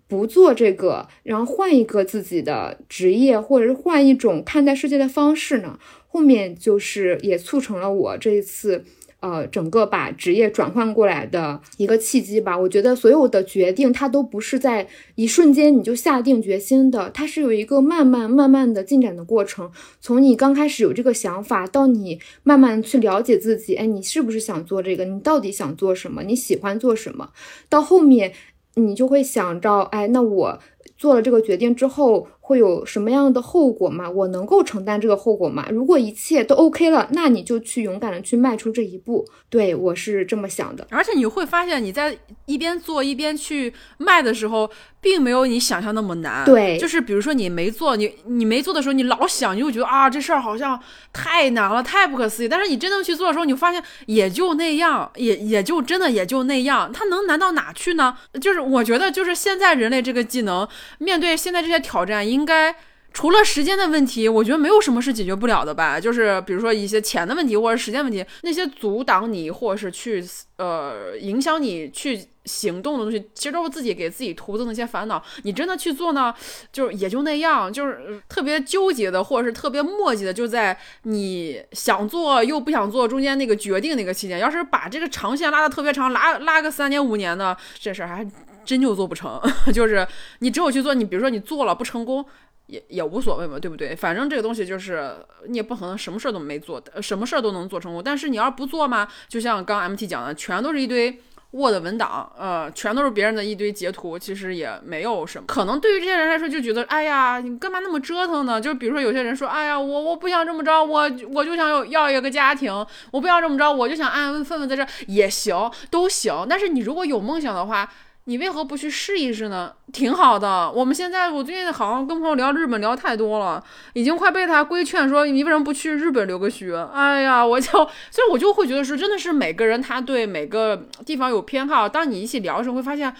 [0.07, 5.77] 不做这个，然后换一个自己的职业，或者是换一种看待世界的方式呢？
[6.07, 8.83] 后面就是也促成了我这一次
[9.19, 12.57] 呃整个把职业转换过来的一个契机吧。
[12.57, 19.69] 我觉得所有的决定它都不是在一瞬间你就下定决心的，它是有一个慢慢慢慢的进展的过程。
[19.99, 25.03] 从你刚开始有这个想法，到你慢慢去了解自己，哎，你是不是想做这个？
[25.03, 26.23] 你到底想做什么？
[26.23, 27.29] 你喜欢做什么？
[27.69, 28.31] 到后面
[28.77, 30.59] 你就会想着，哎，那我
[30.95, 32.27] 做了这个决定之后。
[32.47, 34.09] 会有什么样的后果吗？
[34.09, 35.67] 我能够承担这个后果吗？
[35.69, 39.25] 如果一切都 OK 了，那你就去勇敢的去迈出这一步。
[39.49, 40.87] 对我是这么想的。
[40.89, 44.69] 而且你会发现，你在一边做一边去卖的时候，
[45.01, 46.45] 并没有你想象那么难。
[46.45, 50.79] 对，就是比如说你没做，你你没做的时候，你老想，你就觉得啊，这事儿好像
[51.11, 52.47] 太难了，太不可思议。
[52.47, 56.89] 但是你真正去做的时候，你发现也就那样，也也就真的也就那样。
[56.93, 58.17] 它能难到哪去呢？
[58.39, 60.65] 就是我觉得，就是现在人类这个技能，
[60.99, 62.75] 面对现在这些挑战，应应该
[63.11, 65.99] 除了时间的问题，我觉得没有什么是解决不了的吧。
[65.99, 70.23] 就是比如说一些钱的问题或者时间问题，那些阻挡你或者是去
[70.57, 75.21] 呃影响你去行动的东西，其实都是自己给自己徒的那些烦恼。
[75.41, 76.31] 你真的去做呢，
[76.71, 84.37] 就也就那样，就是特别纠结的或者是特别磨叽的，就在你想做又不想做中间那个决定那个期间。
[84.37, 88.23] 要是把这个长线拉的特别长，拉拉个三年五年的，这事儿还
[88.67, 89.41] 真就做不成。
[89.73, 90.05] 就是
[90.39, 92.23] 你只有去做，你比如说你做了不成功。
[92.67, 93.95] 也也无所谓嘛，对不对？
[93.95, 95.15] 反正这个东西就是
[95.47, 98.03] 你也不可能什么事儿都没做，什么事儿都能做成功。
[98.03, 101.17] 但是你要不做嘛，就像刚 MT 讲的，全都是一堆
[101.51, 105.45] Word 文档，呃，全都是别人的一堆截图，其实也没有什么。
[105.47, 108.59] 可能对于这些人来说，就觉得，哎呀，你干嘛那么折腾呢？
[108.59, 116.45] 就比如说有些人说，哎呀，我我不想这么着，我我就想有要一个家庭，我不要这么着，我就想安安分分在这也行，都行。
[116.49, 117.89] 但是你如果有梦想的话。
[118.27, 119.71] 你为何不去试一试呢？
[119.93, 120.69] 挺好的。
[120.69, 123.63] 我们现在，我最近好像跟朋友聊日本聊太多了，
[123.93, 126.77] 已经快被他规劝说你为什么不去日本留个学？
[126.93, 131.87] 哎呀，我就所以，我就会觉得说，真的是每个人他对每个地方有偏好。
[131.87, 133.15] 当你一起聊的时候，会发现，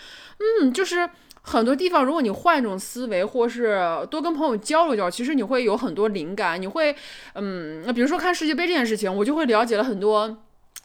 [0.61, 1.09] 嗯，就是
[1.41, 6.61] 很多地方，如果你换一种思维，或是多跟朋友交流交流，其实你会有很多灵感。
[6.61, 6.93] 你会，
[7.35, 10.37] 嗯，比如说看世界杯这件事情，我就会了解了很多。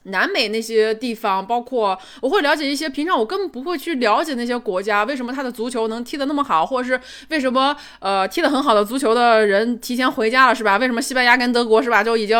[0.04, 10.76] 南美那些地方，包括我会了解一些平常我根本不会去了解那些国家，为什么他的足球能踢得那么好，或者是为什么呃踢得很好的足球的人提前回家了，是吧？
[10.78, 12.36] 为什么西班牙跟德国是吧就已经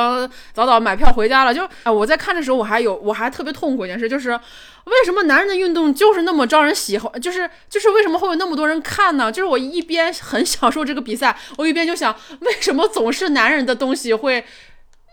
[0.53, 1.55] 早早买票回家了？
[1.55, 9.31] 就啊，我在看的时候，我还有我还特别痛苦一件事，就是为什么男人的运动就是那么招人喜欢，就是就是为什么会有那么多人看呢？
[9.31, 14.45] 就是我一边很享受这个比赛，我一边就想，为什么总是男人的东西会？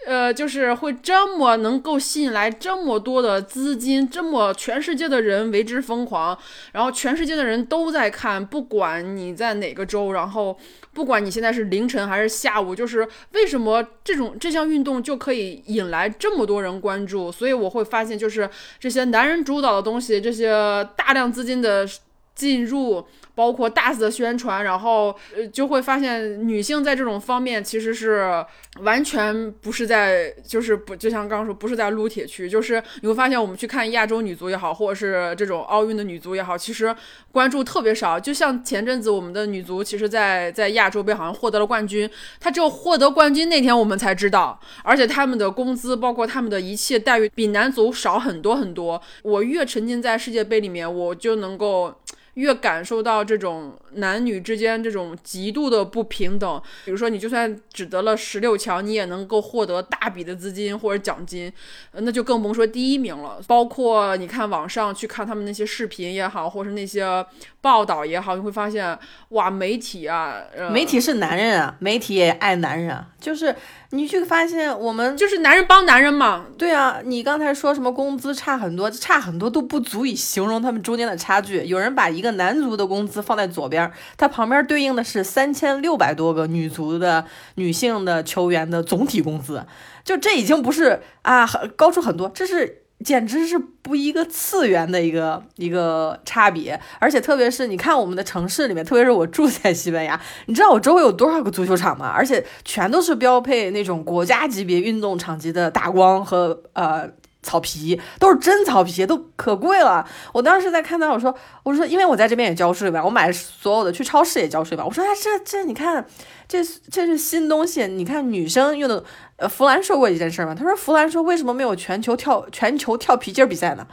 [0.08, 6.38] 呃，就是会这么能够吸引来这么多的资金，这么全世界的人为之疯狂，
[6.72, 10.58] 然后全世界的人都在看，不管你在哪个州，然后
[10.94, 17.32] 不管你现在是凌晨还是下午，就是为什么这种这项运动就可以引来这么多人关注？
[17.32, 20.50] 所以我会发现，就是这些男人主导的东西，这些
[20.96, 21.86] 大量资金的
[22.34, 23.06] 进入。
[23.40, 28.46] 包括大肆的宣传，然后呃就会发现女性在这种方面其实是
[28.82, 36.94] 完全不是在，就是不就像刚刚说，不是在撸铁区，就是你会发现我们去看亚洲女足也好，或者是这种奥运的女足也好，其实
[37.32, 38.20] 关注特别少。
[38.20, 42.10] 就像前阵子我们的女足，其实，在在亚洲杯好像获得了冠军，
[42.42, 49.02] 她只有获得冠军那天我们才知道，而且他们的工资，包括他们的一切待遇，比男足少很多很多。
[49.24, 51.96] 我越沉浸在世界杯里面，我就能够。
[52.40, 61.52] 越感受到这种男女之间这种极度的不平等，比如说你就算只得了十六强，你也能够获得大笔的资金或者奖金，
[61.94, 63.40] 那就更甭说第一名了。
[63.48, 67.26] 包括你看网上去看他们那些视频也好，或是那些
[67.62, 68.98] 报道也好，你会发现
[69.30, 73.56] 哇，媒体啊，媒体是男人啊，媒体也爱男人啊，就是。
[73.92, 76.46] 你去发现，我们就是男人帮男人嘛。
[76.60, 81.64] 对啊，你刚才说什么工资差很多，差很多都不足以形容他们中间的差距。
[81.66, 83.79] 有人把一个男足的工资放在左边，
[84.18, 87.26] 它旁边对应的是三千六百多个女足的
[87.56, 89.66] 女性的球员的总体工资，
[90.04, 92.84] 就这已经不是啊，高出很多，这是。
[93.02, 102.12] 简直是不一个次元的一个一个差别，而且特别是你看我们的城市里面，特别是我住在西班牙，你知道我周围有多少个足球场吗？
[102.14, 107.10] 而且全都是标配那种国家级别运动场级的大光和呃
[107.42, 110.08] 草皮，都是真草皮，都可贵了。
[110.34, 111.34] 我当时在看到我说，
[111.64, 114.86] 我说因为我在这边也交税吧，我买所有的去超市也交税吧。
[114.86, 116.06] 我说哎这这你看
[116.48, 119.04] 这这是新东西，你看女生用的。
[119.42, 120.54] 呃，弗兰说过一件事嘛？
[120.54, 123.88] 他说，弗兰说为什么没有全球跳全球跳皮筋比赛呢？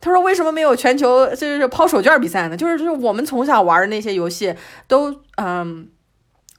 [0.00, 2.56] 他说为什么没有全球就是抛手绢比赛呢？
[2.56, 4.52] 就是就是我们从小玩的那些游戏
[4.88, 5.88] 都嗯，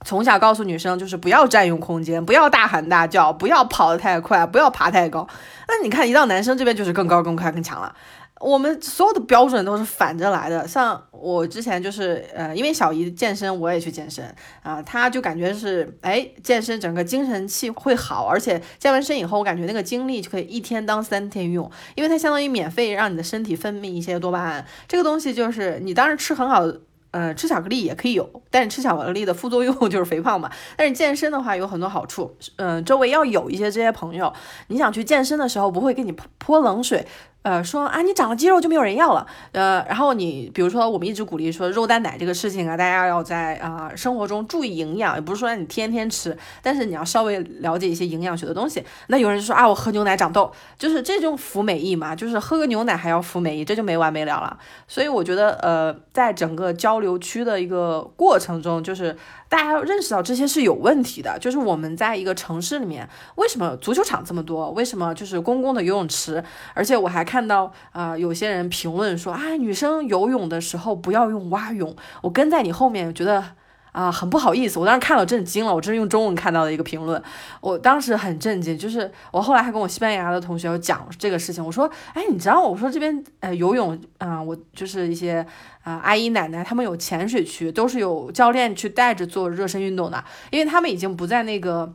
[0.04, 5.28] 从小告诉女生就是不要占用空间，不要大喊大叫，不要跑得太快，不要爬太高。
[5.68, 7.94] 那你看，一到男生这边就是更高、更快、更强了。
[8.40, 10.66] 我们所有的标准都是反着来的。
[10.66, 14.24] 像我之前就是呃，因为小姨健身，我也去健身
[14.62, 24.64] 啊，她就感觉是哎，健身整个精神气会好，而且健完身以后，我感觉那个精力就可以一天当三天用，因为它相当于免费让你的身体分泌一些多巴胺。
[24.88, 26.62] 这个东西就是你当然吃很好。
[27.12, 30.50] 呃，吃巧克力也可以有，但是吃巧克力的副作用 就是肥胖嘛。
[30.76, 34.32] 但是健身的话有很多好处，嗯，周围要有一些这些朋友，
[34.68, 37.06] 你想去健身的时候不会给你泼冷水。
[37.42, 39.26] 呃，说啊，你长了肌肉就没有人要了。
[39.52, 48.84] 呃，然后你比如说，我们一直鼓励说肉蛋奶这个事情啊，大家要在啊生活中注意营养，也不是说让你天天吃，但是你要稍微了解一些营养学的东西。
[49.06, 54.58] 那有人就说啊，我喝牛奶长痘，就是这种服美役嘛，就是喝个牛奶还要服美役，这就没完没了了。
[54.86, 59.16] 所以我觉得，呃，在整个交流区的一个过程中，就是。
[59.50, 64.70] 大家要认识到这些是有问题的，就是我们在一个城市里面，为什么足球场这么多？
[64.70, 66.42] 为什么就是公共的游泳池？
[66.72, 71.94] 而且我还看到啊，有些人评论说啊，女生游泳的时候不要用蛙泳。
[72.22, 73.44] 我跟在你后面，觉得。
[73.92, 77.20] 啊，很不好意思，我当时看了震惊了，我这是用中文看到的一个评论，
[77.60, 85.44] 我当时很震惊，就是我后来还跟我西班牙的同学讲这个事情，我说，哎，你知道我说这边呃游泳啊，我就是一些
[85.90, 91.92] 啊阿姨奶奶他们有潜水区，都是有教练去带着做热身运动的，因为他们已经不在那个。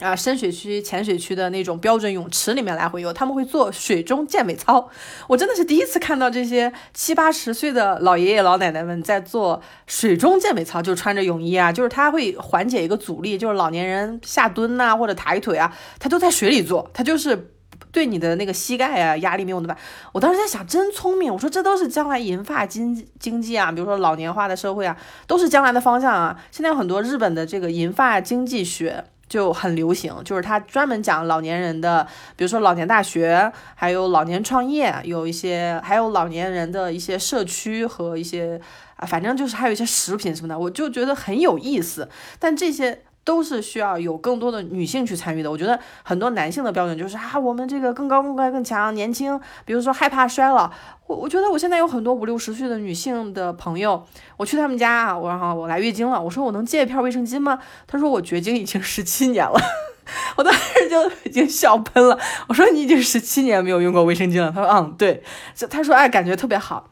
[0.00, 4.88] 啊，深水区、浅水区的那种标准泳池里面来回游，他们会做水中健美操。
[5.26, 17.50] 我真的是第一次看到这些七八十岁的老爷爷老奶奶们在做水中健美操，就穿着泳衣啊，就是他会缓解一个阻力，就是老年人下蹲呐或者抬腿啊，他都在水里做，他就是
[17.92, 19.80] 对你的那个膝盖啊压力没有那么大。
[20.12, 26.38] 我当时在想，真聪明，我说这都是将来银发经经济啊，比如说老年化的社会啊，都是将来的方向啊。
[26.50, 29.04] 现在有很多日本的这个银发经济学。
[29.28, 38.58] 就很流行，就是他专门讲老年人的，比如说老年大学，还有老年创业，有一些还有老年人的一些社区和一些
[38.96, 42.08] 啊，反正就是还有一些食品什么的，我就觉得很有意思。
[42.38, 43.02] 但这些。
[43.28, 45.50] 都是需要有更多的女性去参与的。
[45.50, 49.38] 我觉得很多男性的标准就是啊，我们这个更高、更快、更强、年轻。
[49.66, 50.70] 比如说害怕衰老，
[51.06, 54.02] 我我觉得我现在有很多五六十岁的女性的朋友，
[54.38, 57.58] 我去他们家啊，我说我来月经了，我说我能借一片卫生巾吗？
[57.86, 59.60] 他说我绝经已经十七年了，
[60.36, 62.18] 我当时就已经笑喷了。
[62.48, 64.50] 我说你已经十七年没有用过卫生巾了？
[64.50, 65.22] 他说嗯，对，
[65.68, 66.88] 他说哎，感觉特别好。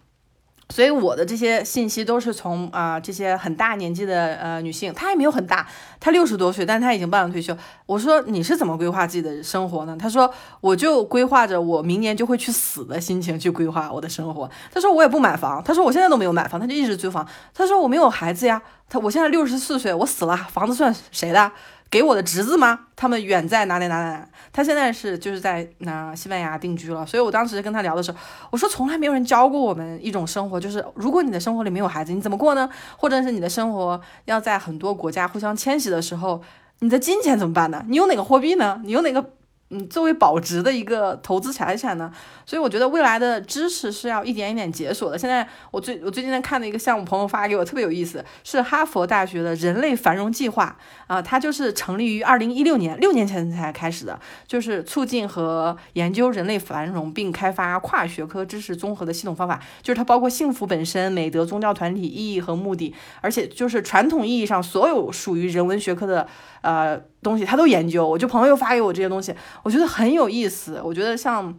[0.68, 5.66] 所以我的这些信息都是从啊这些很大年纪的呃女性，她也没有很大，
[6.00, 7.56] 她六十多岁，但她已经办了退休。
[7.86, 9.96] 我说你是怎么规划自己的生活呢？
[9.96, 14.50] 她说我就规划着我明年就会去死的心情去规划我的生活。
[14.72, 17.26] 她说我也不买房，她说我现在都没有买房，她就一直租房。
[17.54, 21.52] 她说我没有孩子呀，她我现在六十四岁，我死了，房子算谁的？
[21.90, 22.80] 给我的侄子吗？
[22.96, 24.24] 他们远在哪里哪里？
[24.52, 27.06] 他现在是就是在那西班牙定居了。
[27.06, 28.18] 所以我当时跟他聊的时候，
[28.50, 32.68] 我说从来没有人教过我们一种生活，就是如果你的生活里没有孩子，你怎么过呢？
[32.96, 36.42] 或者是你的生活要在很多国家互相迁徙的时候，
[36.80, 37.84] 你的金钱怎么办呢？
[37.88, 38.80] 你用哪个货币呢？
[38.84, 39.32] 你用哪个？
[39.70, 42.12] 嗯，作为保值的一个投资财产呢，
[42.44, 45.18] 所以我觉得未来的知识是要一点一点解锁的。
[45.18, 50.76] 现在我最我最近在看的一个项目，朋友发给我特别有意思，是哈佛大学的人类繁荣计划
[51.08, 59.60] 啊，它就是成立于二零一六年，六年前才开始的，就是促进和研究人类繁荣，并开发跨学科知识综合的系统方法。
[59.82, 66.28] 就是它包括幸福本身、美德、宗教团体意义和目的，而且就是传统意义上所有属于人文学科的。
[66.66, 70.80] 呃，东西他都研究，我就朋友发给我这些东西，我觉得很有意思。
[70.82, 71.56] 我觉得像，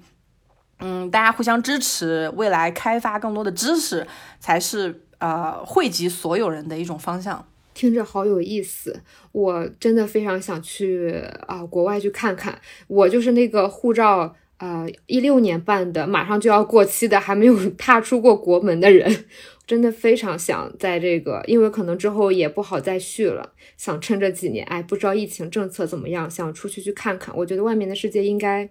[0.79, 4.05] 嗯，大家互相支持，未来开发更多的知识，
[4.41, 7.45] 才是呃惠及所有人的一种方向。
[7.73, 9.01] 听着好有意思，
[9.31, 12.59] 我真的非常想去啊国外去看看。
[12.87, 19.25] 我就是那个护照，呃，一六年办的，马上就要过期的，还没有踏出过国门的人。
[19.67, 27.35] 真的非常想在这个，因为可能之后也不好再续了，想趁这几年，哎，不知道疫情政策怎么样，想出去去看看。
[27.35, 28.69] 我觉得外面的世界应该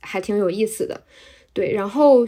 [0.00, 1.02] 还挺有意思的。
[1.52, 2.24] 对，然后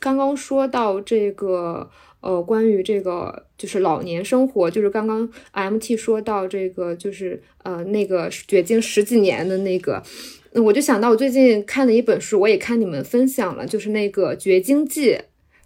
[0.00, 1.88] 刚刚说到这个，
[2.20, 10.02] 呃，关于这个就是老年生活，就是刚刚 MT 说到这个，就是呃那个绝经十几年的那个，
[10.52, 15.12] 那我就想到我最近看了一本书，我也看你们分享了，就是那个《绝经记》。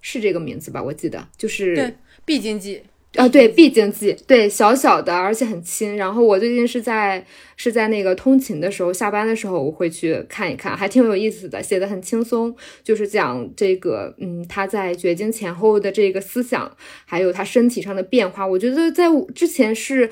[0.06, 0.82] 是这个名字吧？
[0.82, 1.94] 我记得就是对
[2.26, 2.82] 必经济
[3.16, 5.96] 啊，对必经济，对小小的而且很轻。
[5.96, 7.24] 然后我最近是在
[7.56, 16.70] 是在那个通勤的时候，下班的时候我会去看一看，还挺有意思的，写的很轻松，就是讲这个嗯他在绝经前后的这个思想，
[17.06, 18.46] 还有他身体上的变化。
[18.46, 20.10] 我觉得在之前是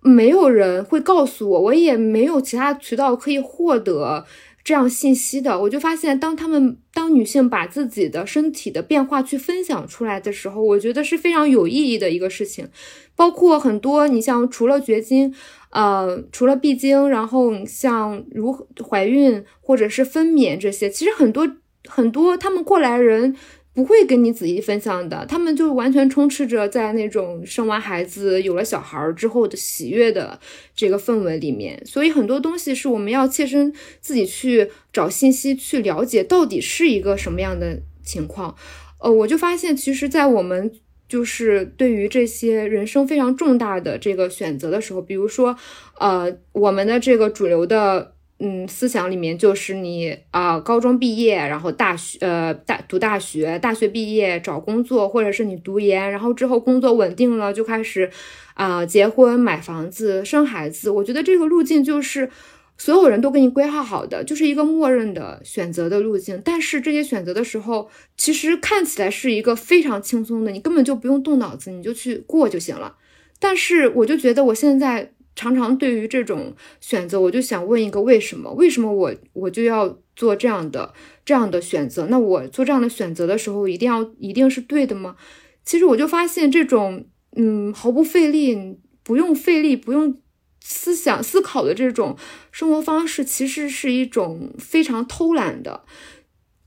[0.00, 4.24] 没有人会告诉我，我也没有其他渠道可以获得。
[4.64, 12.66] 这样信息的，我就发现，当他们当女性把自己的身体的变化去分享出来的时候，我觉得是非常有意义的一个事情。
[13.14, 15.34] 包括很多，你像除了绝经，
[15.70, 21.46] 呃，除了闭经，然后像如怀孕或者是分娩这些，其实很多
[21.86, 23.36] 很多他们过来人。
[23.74, 30.38] 不会跟你仔细分享的，他们就完全充斥着在那种生完孩子、有了小孩之后的喜悦的
[30.76, 38.54] 这个氛围里面，所以很多东西是我们要切身自己去找信息去了解，到底是一个什么样的情况。
[38.98, 40.70] 呃，我就发现，其实，在我们
[41.08, 45.56] 就是对于这些人生非常重大的这个选择的时候，比如说，
[45.98, 48.13] 呃，我们的这个主流的。
[48.40, 58.10] 嗯，思想里面就是你啊，高中毕业，然后大学，呃，大读大学，大学毕业找工作，或者是你读研，然后之后工作稳定了，就开始
[58.54, 60.90] 啊结婚、买房子、生孩子。
[60.90, 62.28] 我觉得这个路径就是
[62.76, 66.42] 所有人都给你规划好的，就是一个默认的选择的路径。
[66.44, 72.96] 但是这些选择的时候，其实看起来是一个非常轻松的，你根本就不用动脑子，你就去过就行了。
[73.38, 75.12] 但是我就觉得我现在。
[75.36, 78.52] 常常对于这种选择，我就想问一个为什么？
[78.52, 82.06] 为什么我我就要做这样的这样的选择？
[82.06, 85.16] 那我做这样的选择的时候，一定要一定是对的吗？
[85.64, 87.06] 其实我就发现这种
[87.36, 90.20] 嗯毫不费力、不用费力、不用
[90.60, 92.16] 思想思考的这种
[92.52, 95.84] 生活方式，其实是一种非常偷懒的、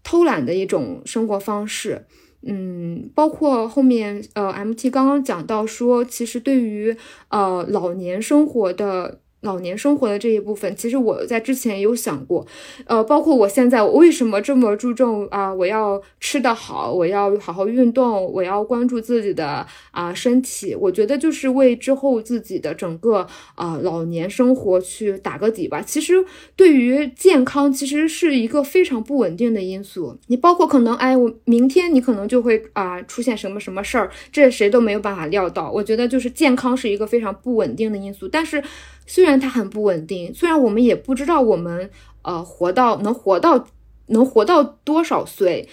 [0.03, 2.05] 偷懒的一种生活方式。
[2.47, 6.95] 嗯，包括后面呃，MT 刚刚讲到说，其实对于
[7.29, 9.19] 呃老年生活的。
[9.41, 12.45] 老年生活的这一部分，其实我在之前也有想过，
[12.85, 15.53] 呃，包括我现在我为什么这么注重啊？
[15.53, 20.75] 我要吃得好，我要好好运动，我要关注自己的啊身体。
[20.75, 25.81] 我觉得就是为之后自己的整个啊老年生活去打个底吧。
[25.81, 26.25] 其实
[26.55, 30.17] 对于健康，其实是一个非常不稳定的因素。
[30.27, 35.71] 你包括可能哎，我明天你可能就会啊出现什么什么事儿，这谁都没有办法料到。
[35.71, 38.63] 我觉得就是健康是一个非常不稳定的因素，但是。
[39.07, 41.89] 虽然它很不稳定，虽然我们也不知道我们
[42.21, 43.65] 呃活到能活到
[44.09, 45.67] 能活到多少岁，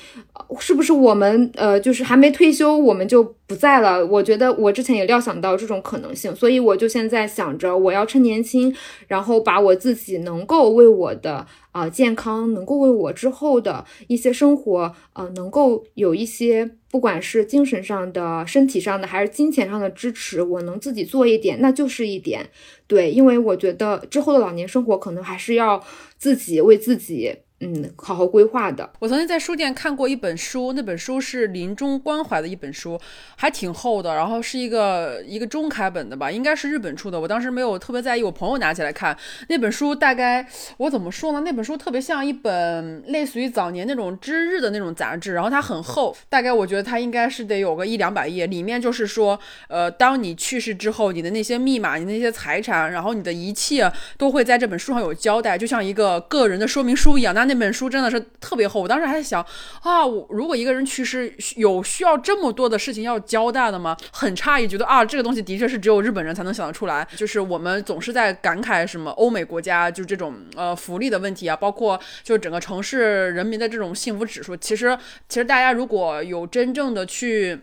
[0.59, 4.05] 是不是我们呃就是还没退休我们就不在了？
[4.07, 8.74] 我觉得我之前也料想到这种可能性，所以我就现在想着我要趁年轻，
[9.07, 11.47] 然后把我自己能够为我的。
[11.74, 22.49] 啊，健康能够为我之后的一些生活，呃，能够有一些，不管是精神上的、身体上的，还是金钱上的支持，我能自己做一点，那就是一点。
[22.86, 25.84] 对，因为我觉得之后的老年生活可能还是要
[26.16, 27.34] 自己为自己。
[27.65, 28.89] 嗯，好好规划的。
[28.99, 33.01] 我曾经在书店看过一本书，那本书是临终关怀的一本书，
[33.37, 37.19] 还挺厚的，然后是一个一个中开本的吧，应该是日本出的。
[37.19, 39.17] 我当时没有特别在意，我朋友拿起来看
[39.49, 40.47] 那本书，大概
[40.77, 41.41] 我怎么说呢？
[41.41, 57.35] 那本书特别像一本类似于早年那种知日的那种杂志，然后它很厚，大概我觉得它应该是得有个一两百页，里面就是说，呃，当你去世之后，你的那些密码、你那些财产，然后你的一切都会在这本书上有交代，就像一个个人的说明书一样。
[57.35, 57.53] 那那。
[57.55, 59.40] 那本书真的是特别厚，我当时还在想
[59.82, 63.96] 啊，我如果一个人去世，有需要这么多的事情要交代的吗？
[64.12, 67.07] 很诧异，觉得啊，这个东西的确是只有日本人才能想得出来。
[67.16, 74.57] 就是我们总是在感慨什么欧美国家就这种呃福利的问题啊，包括就是整个城市人民的这种幸福指数。
[74.57, 74.98] 其实，
[75.28, 77.61] 其实大家如果有真正的去。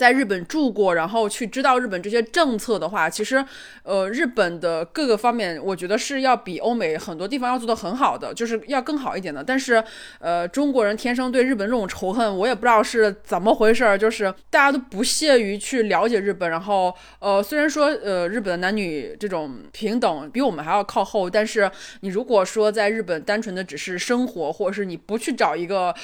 [0.00, 3.44] 在日本住过，然后去知道日本这些政策的话，其实，
[3.82, 9.44] 呃，日本的各个方面，我觉得是要比欧美很多地方要做的很好的，就是要更好一点的。
[9.44, 9.84] 但是，
[10.18, 16.48] 呃，中国人天生对日本这种仇恨，我也不知道是怎么回事儿，就是大家都不屑于去了解日本。
[16.48, 21.70] 然后，呃，虽然说，呃，日本的男女这种平等比我们还要靠后，但是
[22.00, 25.94] 你如果说在日本单纯的只是生活，或者是你不去找一个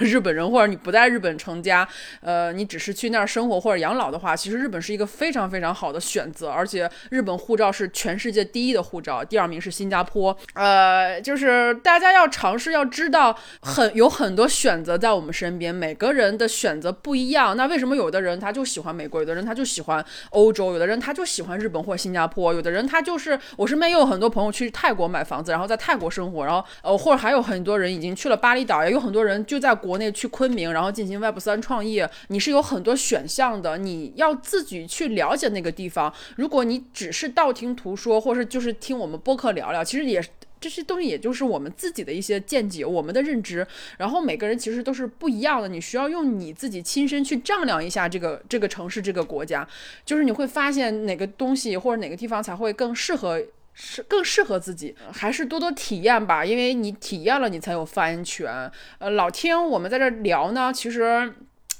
[0.00, 1.86] 日本人，或者你不在日本成家，
[2.22, 3.35] 呃，你只是去那儿。
[3.36, 10.34] 生活或者养老的话，其实日本是一个非常非常好的选择，而且日本护照是全世界第一的护照，第二名是新加坡。
[10.54, 17.54] 呃，就是大家要尝试，要知道很有很多选择在我们身边，每个人的选择不一样。
[17.54, 32.08] 那为什么有的人他就喜欢美国，有的人他就喜欢欧洲，有的人他就喜欢日本或者新加坡，有的人他就是我身边也有很多朋友去泰国买房子，然后在泰国生活，然后呃或者还有很多人已经去了巴厘岛，也有很多人就在国内去昆明，然后进行 Web 三创业。
[32.28, 33.15] 你是有很多选。
[33.16, 36.12] 选项的，你要自己去了解那个地方。
[36.36, 40.22] 如果你只是道听途说，或是就是听我们播客聊聊，其实也。
[40.58, 43.64] 这些东西也就是我们自己的一些见解，我们的认知。
[43.98, 49.68] 然后每个人其实都是不一样的，你需要用你自己亲身去丈量一下这个这个城市、这个国家，
[50.06, 53.40] 就是你会发现哪个东西或者哪个地方才会更适合。
[53.78, 58.72] 是更适合自己，还是多多体验吧，因为你体验了，你才有发言权。
[58.96, 61.30] 呃，老听我们在这聊呢，其实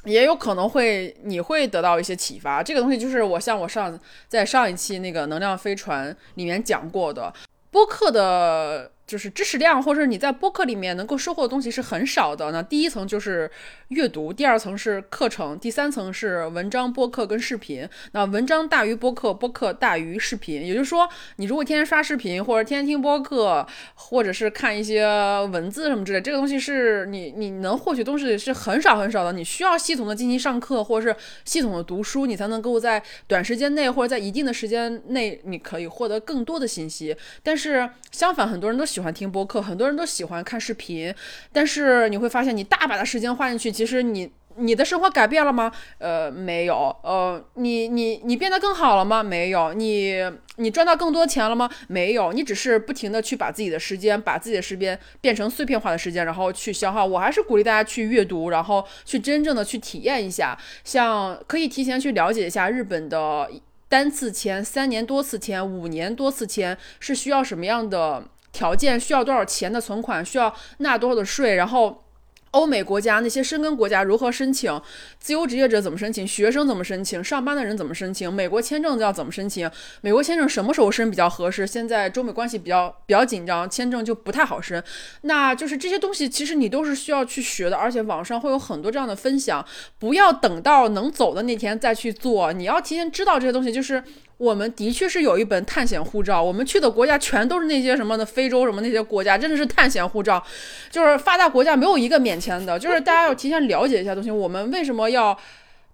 [0.07, 2.63] 也有可能会你会得到一些启发。
[2.63, 7.33] 这个东西就是我像我上在上一期那个能量飞船里面讲过的，
[7.71, 8.91] 播客的。
[9.07, 12.51] 就是知识量，或者你在播客里面能够收获的东西是很少的。
[12.51, 13.49] 那第一层就是
[13.89, 17.89] 阅读，第二层是课程，第三层是文章、播客跟视频。
[18.11, 20.67] 那文章大于播客，播客大于视频。
[20.67, 25.07] 也就是说，你如果天天刷视频，或者天天听播客，或者是看一些
[25.53, 29.33] 文字什么之类，这个东西是你你能获取东西是很少很少的。
[29.33, 37.17] 你需要系统的进行上课，或者是系统的读书，你才能够在短时间内或者在一定的时间内，你可以获得更多的信息。
[37.45, 38.85] 但是相反，很多人都。
[38.97, 41.15] 喜欢听播客，很多人都喜欢看视频，
[41.53, 45.71] 但是你会发现，你大把的时间花进去，其实你你的生活改变了吗？
[45.99, 46.97] 呃，没有。
[47.03, 49.23] 呃，你你你变得更好了吗？
[49.23, 49.75] 没有。
[49.75, 50.15] 你
[50.57, 51.69] 你赚到更多钱了吗？
[51.89, 52.33] 没有。
[52.33, 57.05] 你只是不停的去把自己的时间，把自己的时间变成碎片化的时间，然后去消耗。
[57.05, 63.51] 我还是鼓励大家去阅读，然后去真正的去体验一下，像可以提前去了解一下日本的
[63.91, 68.25] 单次签、三年多次签、五年多次签是需要什么样的。
[68.57, 70.25] 条件需要多少钱的存款？
[70.25, 71.57] 需要纳多少的税？
[71.57, 72.05] 然后，
[72.53, 74.81] 欧美国家那些申根国家如何申请？
[75.21, 76.27] 自由职业者怎么申请？
[76.27, 77.23] 学生怎么申请？
[77.23, 78.33] 上班的人怎么申请？
[78.33, 79.71] 美国签证要怎么申请？
[80.01, 81.67] 美国签证什么时候申比较合适？
[81.67, 84.83] 现在中美关系比较比较紧张，签证就不太好申。
[85.23, 89.63] 那就是这些东西，其实你都是需要去学的，而且网上会有很多这样的分享。
[89.99, 94.03] 不要等到能走的那天再去做，你要提前知道这些东西，就是。
[94.39, 100.43] 我们的确是有一本探险护照，我们去的国家全都是那些什么的非洲什么那些国家，真的是探险护照，
[100.91, 104.31] 就是发达国家没有一个免签的，就是大家要提前了解一下东西。
[104.31, 105.35] 我们为什么要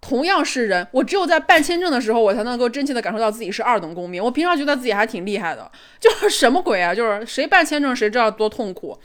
[0.01, 0.85] 同样是人？
[0.91, 4.21] 我只有在办签证的时候，我才能够真切的感受到自己是二等公民。
[4.21, 5.71] 我平常觉得自己还挺厉害的，
[6.01, 6.93] 就是什么鬼啊？
[6.93, 8.99] 就是谁办签证谁知道多痛苦，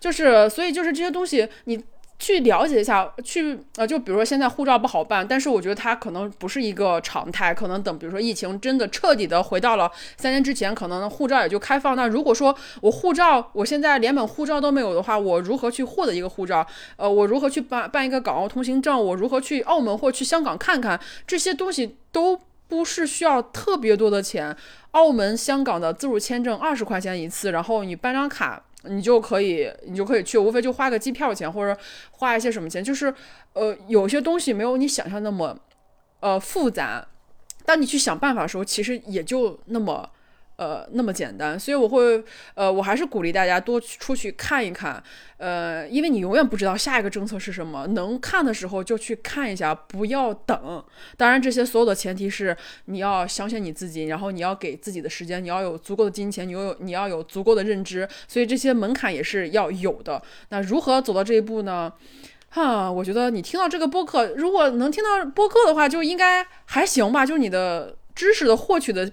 [0.00, 1.78] 就是所以就是这些东西你。
[2.18, 11.94] 去了解一下，去呃，就比如说现在护照不好办，但是我觉得它可能不是一个常态，可能等比如说疫情真的彻底的回到了三年之前，可能护照也就开放。
[11.94, 16.66] 那如果说我护照我现在连本护照都没有的话，我如何去获得一个护照？
[16.96, 19.00] 呃，我如何去办办一个港澳通行证？
[19.00, 20.98] 我如何去澳门或去香港看看？
[21.24, 24.56] 这些东西都不是需要特别多的钱。
[24.90, 28.64] 澳门、香港的自助签证二十块钱一次，然后你办张卡。
[28.88, 31.78] 你就可以，你就可以去，无非就花个机票钱或者
[32.10, 33.14] 花一些什么钱，就是，
[33.52, 35.56] 呃，有些东西没有你想象那么，
[36.20, 37.06] 呃，复杂。
[37.64, 40.10] 当你去想办法的时候，其实也就那么。
[40.58, 42.20] 呃，那么简单，所以我会，
[42.54, 45.00] 呃，我还是鼓励大家多出去看一看，
[45.36, 50.84] 呃，因为你永远不知道下一个政策是什么，能看的时候就去看一下，不要等。
[51.16, 52.56] 当然，这些所有的前提是
[52.86, 60.20] 你要相信你自己，然后你要给自己的时间，你要有足够的金钱，你有你要有足够的认知，所以这些门槛也是要有的。
[60.48, 61.92] 那如何走到这一步呢？
[62.48, 69.08] 哈，我觉得你听到这个播客，如果能听到播客的话，就应该还行吧，就是你的知识的获取的。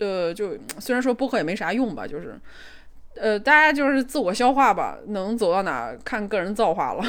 [0.00, 2.34] 呃，就虽然说播客也没啥用吧，就是，
[3.14, 7.04] 呃，大家就是自我消化吧，能走到哪看个人造化了。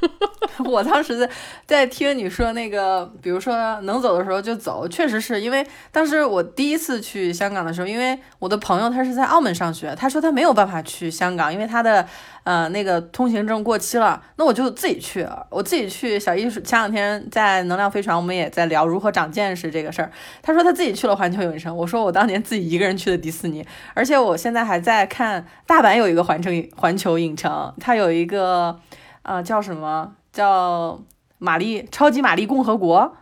[0.64, 1.30] 我当时在
[1.66, 12.06] 在听你说那个，比如说能走的时候就走，确实是因为当时我第一次去香港的时候，因为我的朋友他是在澳门上学，他说他没有办法去香港，因为他的
[12.42, 14.22] 呃那个通行证过期了。
[14.36, 16.18] 那我就自己去，我自己去。
[16.18, 20.10] 小艺术前两天在能量飞船，我们也在聊如何长见识这个事儿。
[20.42, 28.80] 他说他自己去了环球影城，我说我当年自己一个人去的迪士尼，而且我现在还在看大阪有一个环城环球影城，它有一个。
[29.28, 30.98] 啊，叫什么叫
[31.36, 33.14] 玛丽超级玛丽共和国，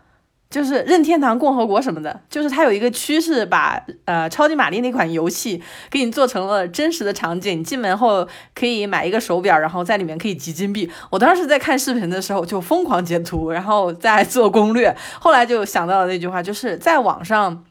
[0.49, 10.89] 就是任天堂共和国什么的，就是它有一个趋势把呃超级玛丽那款游戏给你做成了真实的场景，进门后可以买一个手表，然后在里面可以集金币。
[11.11, 17.65] 我当时在看视频的时候就疯狂截图，然后再做攻略，后来就想到了那句话，就是在网上。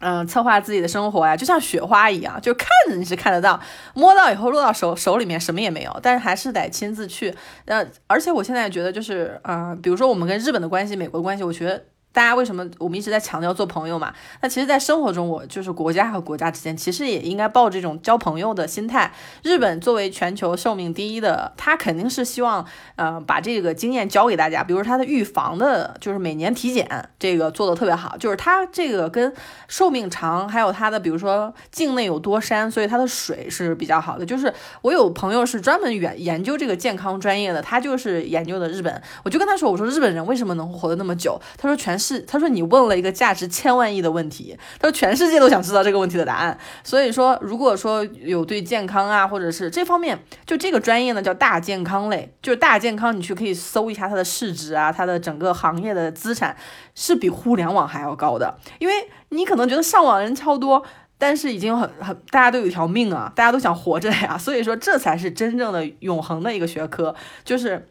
[0.00, 3.60] 嗯，策划自己的生活呀，就像雪花一样，就看着你是看得到，
[3.94, 7.34] 摸到以后落到手手里面什么也没有，但是还是得亲自去。
[7.66, 14.12] 呃，而且我现在觉得就是，嗯，比如说我们跟日本的关系、美国的关系，我觉得大家为什么我们一直在强调做朋友嘛？
[14.40, 19.12] 那其实，在生活中，我就是国家和国家之间，其实也应该抱这种交朋友的心态。
[19.44, 24.64] 日本作为全球寿命第一的，他肯定是希望，呃，把这个经验教给大家。
[24.64, 28.16] 比如他的预防的，就是每年体检，这个做的特别好。
[28.16, 29.32] 就是他这个跟
[29.68, 34.26] 寿命长，还有他的，比如说境内有多山，所以它的水是比较好的。
[34.26, 34.52] 就是
[34.82, 39.00] 我有朋友是专门研研究这个健康专业的，他就是研究的日本。
[39.22, 41.40] 我就跟他说，我说日本人为什么能活得那么久？
[41.56, 41.99] 他说全。
[42.00, 46.58] 是，他说你问了一个价值千万亿的问题，他说全世界都想知道这个问题的答案。
[46.82, 56.56] 所以说，如果说有对健康啊，或者是这方面，就这个专业呢叫大健康类，就是大健康，你去可以搜一下它的市值啊，它的整个行业的资产
[56.94, 58.58] 是比互联网还要高的。
[58.78, 58.94] 因为
[59.28, 60.82] 你可能觉得上网人超多，
[61.18, 64.38] 但是已经很很大家都有一条命啊，大家都想活着呀。
[64.38, 67.88] 所以说，这才是真正的永恒的一个学科，就是。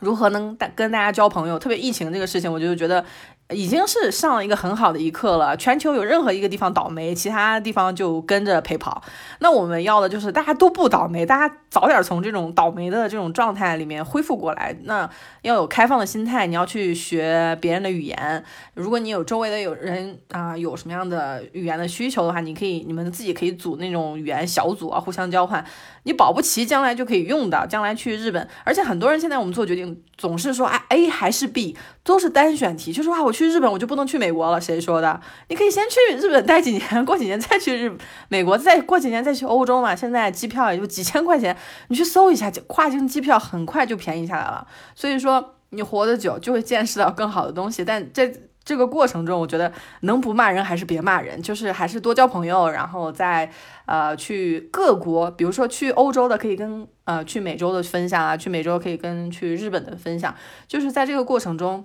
[0.00, 1.58] 如何能大跟大家交朋友？
[1.58, 3.04] 特别疫情这个事情，我就觉得。
[3.50, 5.56] 已经是上了一个很好的一课了。
[5.56, 9.00] 全球有任何一个地方倒霉，其他地方就跟着陪跑。
[9.38, 14.76] 那我们要的就是大家都不倒霉，大家早点从这种倒霉的这种状态里面恢复过来。
[14.82, 15.08] 那
[15.42, 18.42] 要有开放的心态，你要去学别人的语言。
[18.74, 25.64] 如果你有周围的有人啊，有什么样的语言的需求的话，你可以你们自己可以组那种语言小组啊，互相交换。
[26.02, 28.48] 你保不齐将来就可以用到，将来去日本。
[28.64, 33.32] 而且很多人现在我们做决定总是说啊 A 还是 B，都是单选题，就说啊我。
[33.36, 35.20] 去日本我就不能去美国了，谁说的？
[35.48, 37.94] 你可以先去日本待几年，过几年再去日
[38.28, 39.94] 美国，再过几年再去欧洲嘛。
[39.94, 41.54] 现在机票也就几千块钱，
[41.88, 44.66] 你去搜一下，跨境机票很快就便宜下来了。
[44.94, 48.32] 所以说你活得久就会见识到更好的东西，但在
[48.64, 49.70] 这个过程中，我觉得
[50.00, 53.50] 能不骂人还是别骂人，就是还是多交朋友，然后再
[53.84, 60.34] 呃去各国，比如说去欧洲的可以跟呃去美洲的分享啊，去美洲可以跟去日本的分享，
[60.66, 61.84] 就是在这个过程中。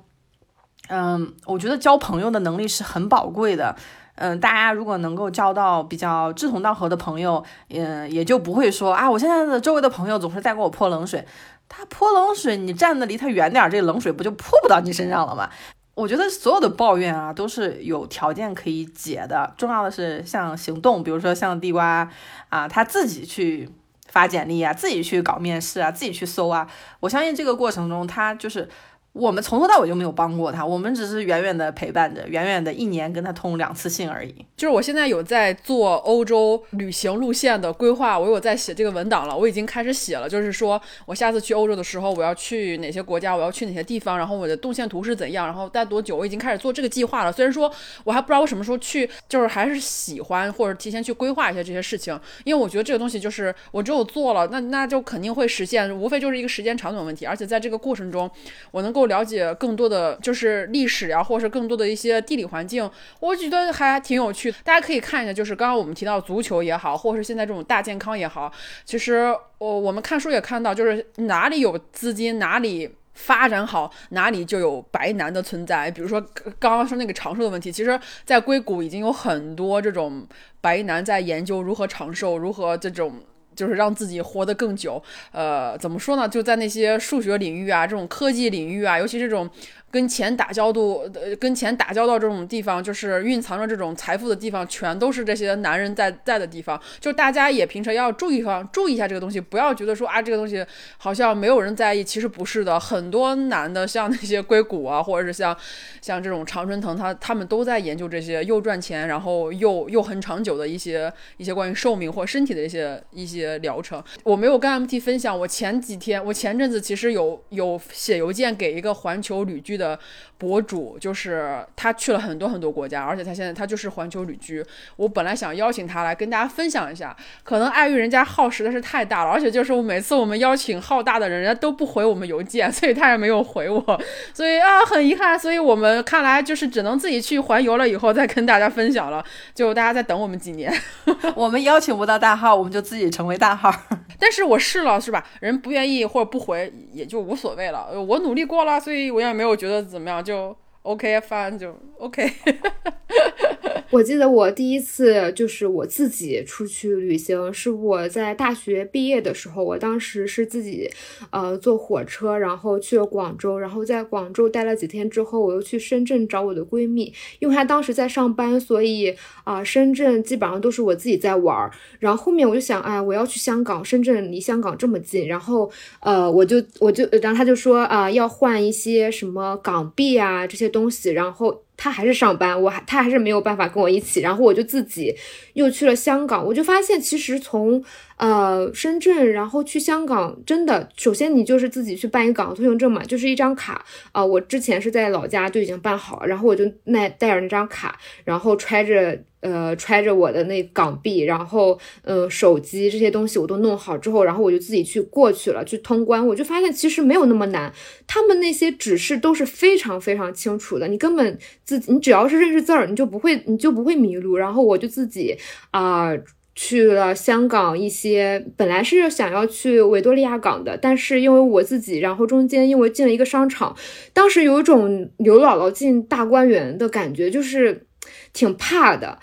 [0.93, 3.73] 嗯，我觉得交朋友的能力是很宝贵的。
[4.15, 11.25] 嗯，大家如果能够交到比较志同道合的朋友，嗯，也就不会说啊，我现在的周围的朋友总是在给我泼冷水。
[11.69, 15.49] 他泼冷水，你站的离他远点，这冷水不就泼不到你身上了吗？
[15.95, 19.53] 我觉得所有的抱怨啊，都是有条件可以解的。
[19.57, 22.07] 重要的是像行动，比如说像地瓜
[22.49, 23.69] 啊，他自己去
[24.09, 26.67] 发简历啊，自己去搞面试啊，自己去搜啊。
[26.99, 28.67] 我相信这个过程中，他就是。
[29.13, 34.33] 我们从头到尾就没有帮过他，我们只是远远的陪伴着，远远的一年跟他通两次信而已。
[34.55, 40.29] 就是我现在有在做欧洲旅行路线的规划，我有在写这个文档了，我已经开始写了。
[40.29, 47.33] 就是说我下次去欧洲的时候，我要去哪些国家，我要去哪些地方，然后我的动线图是怎样，然后待多久，我已经开始做这个计划了。
[47.33, 47.69] 虽然说
[48.05, 57.25] 我还不知道我什么时候去，就是还是喜欢或者提前去规划一些这些事情，因为我觉得这个东西就是我只有做了，那那就肯定会实现，无非就是一个时间长短问题。
[57.25, 58.31] 而且在这个过程中，
[58.71, 59.00] 我能够。
[59.07, 62.89] 了解更多的就是历史呀，或者是更多的一些地理环境，
[63.19, 64.51] 我觉得还挺有趣。
[64.63, 68.51] 大家可以看一下，就是刚刚我们提到足球也好，或者是现在这种大健康也好，
[68.85, 75.89] 其实我我们看书也看到，就是哪里有资金，哪里发展好，哪里就有白男的存在。
[75.91, 76.19] 比如说
[76.59, 80.27] 刚刚说那个长寿的问题，其实在硅谷已经有很多这种
[80.61, 83.21] 白男在研究如何长寿，如何这种。
[83.55, 86.27] 就是让自己活得更久，呃，怎么说呢？
[86.27, 89.49] 就在那些数学领域啊，这种科技领域啊，尤其这种。
[89.91, 90.81] 跟钱打交道，
[91.13, 96.81] 呃，跟钱打交道这种地方，就是蕴藏着这种财富的地方，全都是这些男人在在的地方。
[97.01, 100.65] 就大家也平常要注意方，注意一下这个东西，不要觉得说啊，这个东西
[100.97, 102.79] 好像没有人在意，其实不是的。
[102.79, 105.55] 很多男的，像那些硅谷啊，或者是像
[106.01, 114.01] 像这种常春藤，他他们都在研究这些又赚钱，然后又又很长久的一些一些关于寿命或身体的一些一些疗程。
[114.23, 119.80] 我没有跟 MT 分享，我前几天，我前阵子其实有有写邮件给一个环球旅居。
[119.81, 119.99] 的
[120.37, 124.63] 博主就是他去了很多很多国家，而且他现在他就是环球旅居。
[124.95, 134.01] 我本来想邀请他来跟大家分享一下，可能碍于人家号实在是太大了，而且就是我每次我们邀请号大的人，人家都不回我们邮件，所以他也没有回我，
[134.33, 139.23] 所以啊很遗憾，所以我们看来就是只能自己去环游了以后再跟大家分享了，
[139.55, 140.71] 就大家再等我们几年。
[141.35, 143.73] 我们邀请不到大号，我们就自己成为大号。
[144.19, 145.25] 但是我试了是吧？
[145.39, 149.70] 人不愿意或者不回也就无所谓了，我努力过了，所以我也没有觉得。
[149.79, 152.31] 怎么样就 OK 翻就 OK。
[153.91, 159.61] 我记得我第一次就是我自己出去旅行，是我在大学毕业的时候。
[159.61, 160.89] 我当时是自己，
[161.29, 169.13] 呃，坐火车，然后去了广州，然后在广州待了几天之后，我又去深圳找我的闺蜜，因为她当时在上班，所以
[169.43, 171.69] 啊，深圳基本上都是我自己在玩。
[171.99, 175.69] 然后后面我就想，哎，我要去香港，深圳离香港这么近，然后
[175.99, 181.63] 呃，我就我就，然后她就说啊，要换一些什么港币啊这些东西，然后。
[181.83, 185.15] 他还是上班，我还他还是没有办法跟我一起，然后我就自己
[185.53, 187.83] 又去了香港，我就发现其实从
[188.17, 199.19] 呃深圳然后去香港，真的首先你就是自己去办一个港澳通行证嘛，就是一张卡啊，我之前是在老家就已经办好了，然后我就那带着那张卡，然后揣着。
[199.41, 206.25] 呃，揣着我的那港币，然后呃手机这些东西我都弄好之后，然后我就自己去过去了，去通关。
[206.25, 207.73] 我就发现其实没有那么难，
[208.05, 214.37] 他们那些指示都是非常非常清楚的，你根本自己你只要是认识字儿，你就不会你就不会迷路。
[214.37, 215.35] 然后我就自己
[215.71, 216.11] 啊
[216.53, 223.75] 去了香港一些，本来是想要去维多利亚港的，但是因为我自己，然后中间因为进了一个商场，
[224.13, 227.87] 当时有一种刘姥姥进大观园的感觉，就是。
[228.33, 229.19] 挺怕的，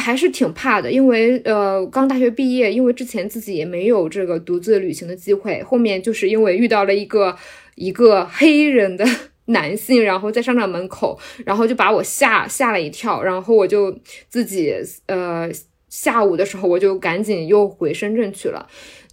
[0.00, 7.36] 还是挺怕的，因为呃，刚大学毕业，因为之前自己也没有这个独自旅行的机会，后面就是因为遇到了一个
[7.74, 9.04] 一个黑人的
[9.46, 13.94] 男性，然后在商场门口，然后就把我吓吓了一跳，然后我就
[14.28, 14.74] 自己
[15.06, 15.50] 呃
[15.90, 18.66] 下午的时候我就赶紧又回深圳去了。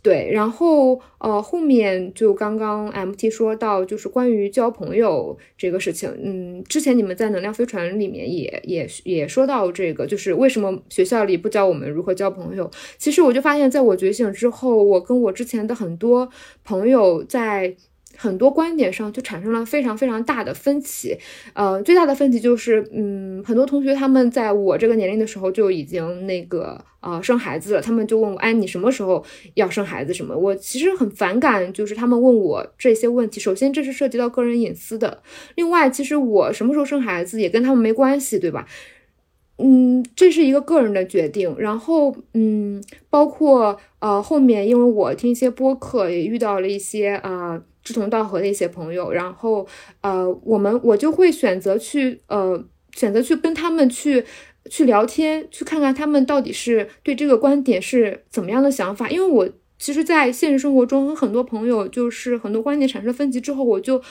[0.04, 12.70] 对，然后呃，后面就刚刚 MT 说到，就是关于交朋友这个事情，嗯，之前你们在能量飞船里面也也也说到这个，就是为什么学校里不教我们如何交朋友？
[12.97, 16.28] 其实我就发现，在我觉醒之后，我跟我之前的很多
[16.64, 17.76] 朋友在。
[18.22, 21.18] 很多观点上就产生了非常非常大的分歧，
[21.56, 30.14] 呃，最大的分歧就是，嗯，很多同学他们在我这个年龄的时候就已经那个呃生孩子了，他们就问我，哎，你什么时候要生孩子？
[30.14, 30.38] 什么？
[30.38, 33.40] 我其实很反感，就是他们问我这些问题。
[33.40, 35.10] 首先，这是涉及到个人隐私的；
[35.56, 38.68] 另外，其实我什么时候生孩子也跟他们没关系，对吧？
[39.58, 41.56] 嗯，这是一个个人的决定。
[41.58, 47.64] 然后，嗯，包括呃后面，因为我听一些播客，也遇到了一些啊。
[47.84, 49.68] 志同道合的一些朋友，然后
[50.02, 52.64] 呃，我们我就会选择去呃
[52.96, 54.24] 选择去跟他们去
[54.70, 59.10] 去聊天，去看看他们到底是对这个观点是怎么样的想法。
[59.10, 64.02] 因为我其实，在现实生活中和很多朋友就是很多观点产生分歧之后，我就。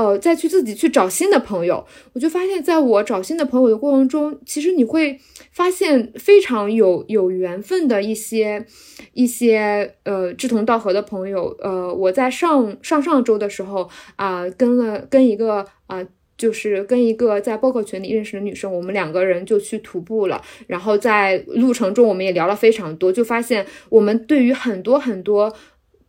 [0.00, 1.84] 呃，再去自己去找新的朋友，
[2.14, 5.20] 我就发现，在我找新的朋友的过程中，其实你会
[5.52, 8.64] 发现非常有有缘分的一些
[9.12, 11.54] 一些呃志同道合的朋友。
[11.60, 16.02] 呃，我在上上上周的时候啊，跟了跟一个啊，
[16.38, 20.40] 就是跟一个在播客群里认识的女生，我们两个人就去徒步了。
[20.66, 25.54] 然后在路程中，我们也聊了非常多，就发现我们对于很多很多。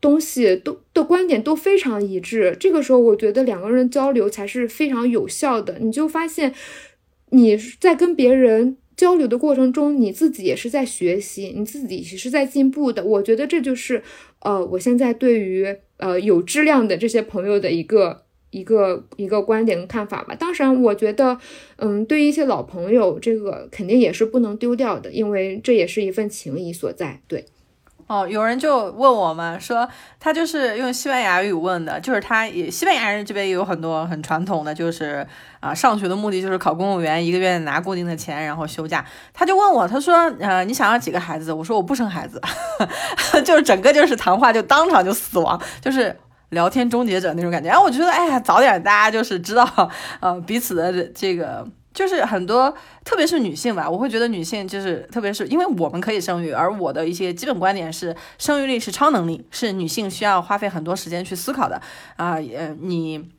[0.01, 5.77] 东西都的观点都非常一致，这个时候我觉得两个人交流才是非常有效的。
[5.79, 6.53] 你就发现
[7.29, 13.05] 你在跟别人交流的过程中，你自己也是在学习，你自己也是在进步的。
[13.05, 14.01] 我觉得这就是
[14.39, 20.35] 呃，我现在对于呃有质量的这些朋友的一个一个一个观点跟看法吧。
[20.35, 21.37] 当然，我觉得
[21.77, 27.21] 嗯，对于一些老朋友，这个肯定也是不能丢掉的，因为这也是一份情谊所在。
[27.27, 27.45] 对。
[28.11, 29.87] 哦，有人就问我嘛说，
[30.19, 35.25] 他就是用西班牙语问的，就是他也西班牙人这边也有很多很传统的，就是
[35.61, 39.05] 啊，上学的目的就是考公务员，一个月拿固定的钱，然后休假。
[39.33, 41.53] 他就问我，他说，呃，你想要几个孩子？
[41.53, 42.41] 我说我不生孩子，
[43.45, 46.13] 就是整个就是谈话就当场就死亡，就是
[46.49, 47.69] 聊天终结者那种感觉。
[47.69, 49.89] 然后我觉得，哎呀，早点大家就是知道，
[50.19, 51.65] 呃，彼此的这个。
[51.93, 52.73] 就是很多，
[53.03, 61.81] 特别是女性吧，我会觉得女性就是，特别是因为我们可以生育，而我的一些基本观点是，生育力是超能力，是女性需要花费很多时间去思考的
[62.15, 62.35] 啊。
[62.35, 63.29] 呃，你，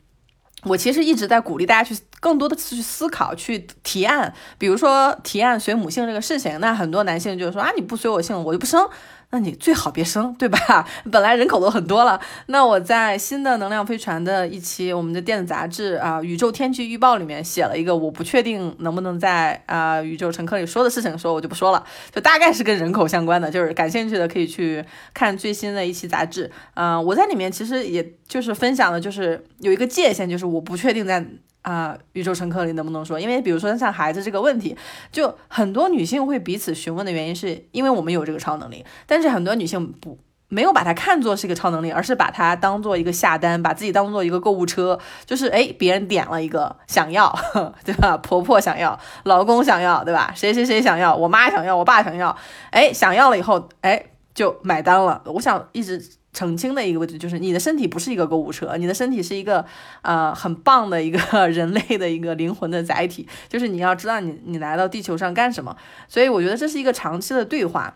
[0.65, 8.87] 我其实一直在鼓励大家去更多的去思考，去提案，比如说提案随母姓这个事情，那很多男性就是说啊，你不随我姓，我就不生。
[9.33, 10.87] 那你最好别生，对吧？
[11.11, 12.21] 本来人口都很多了。
[12.45, 26.51] 那我在新的能量飞船的一期我们的电子杂志啊《宇宙天气预报》里面写了一个，我不确定能不能在啊宇宙乘客里说的事情，说我就不说了，就大概是跟人口相关的，就是感兴趣的可以去看最新的一期杂志。
[26.75, 31.25] 嗯，我在里面其实也就是分享的，就是有一个界限，就是我不确定在。
[31.63, 33.19] 啊，宇宙乘客你能不能说？
[33.19, 34.77] 因为比如说像孩子这个问题，
[35.11, 47.33] 就很多女性会彼此询问的原因，是因为我们有这个超能力，但是很多女性不没有把它看作是一个超能力，而是把它当做一个下单，把自己当做一个购物车，就是哎，别人点了一个想要，
[47.83, 48.15] 对吧？
[48.17, 50.31] 婆婆想要，老公想要，对吧？
[50.35, 52.35] 谁谁谁想要，我妈想要，我爸想要，
[52.69, 54.05] 哎，想要了以后，哎，
[54.35, 55.23] 就买单了。
[55.25, 55.99] 我想一直
[56.33, 59.63] 澄清的一个问题就是，你的身体不是一个购物车，你的身体是一个
[60.01, 65.77] 呃很棒的一个人类的一个灵魂的载体，就是你要知道你你来到地球上干什么。
[66.07, 67.93] 所以我觉得这是一个长期的对话。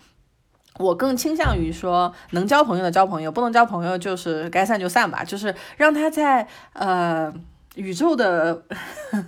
[0.80, 7.34] 我更倾向于说，能交朋友的交朋友，不能交朋友就是该散就散吧，就是让他在呃
[7.78, 8.62] 宇宙的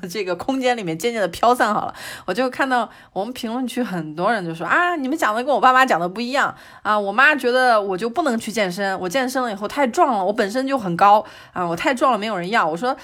[0.10, 1.94] 这个空间里面渐渐的飘散好了。
[2.26, 11.24] 我就看到我们评论区很多人就说啊，你们讲的跟我爸妈讲的不一样啊，我妈觉得我就不能去健身，我健身了以后太壮了，我本身就很高
[11.54, 12.68] 啊，我太壮了没有人要。
[12.68, 12.98] 我说。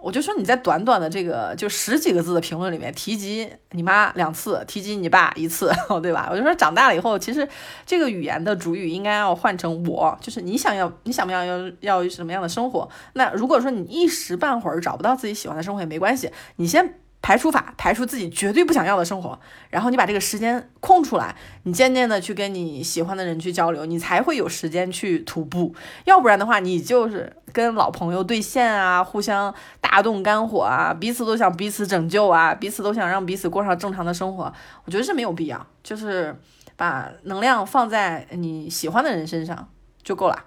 [0.00, 5.72] 我就说你在短短的这个就十几个字的评论里面提及你妈两次，提及你爸一次，
[6.02, 6.28] 对吧？
[6.30, 7.48] 我就说长大了以后，其实
[7.84, 12.88] 这个语言的主语应该要换成我，就是你想要你想不想要要什么样的生活？
[13.14, 17.00] 那如果说你一时半会儿找不到自己喜欢的生活也没关系，你先。
[17.26, 19.36] 排除法，排除自己绝对不想要的生活，
[19.68, 21.34] 然后你把这个时间空出来，
[21.64, 25.74] 你渐渐的去跟你喜欢的人去交流，你才会有时间去徒步。
[26.04, 34.44] 要不然的话，你就是跟老朋友对线啊，互相大动肝火啊，彼此都想彼此拯救啊，彼此都想让彼此过上正常的生活。
[34.84, 36.32] 我觉得这没有必要，就是
[36.76, 39.68] 把能量放在你喜欢的人身上
[40.04, 40.44] 就够了。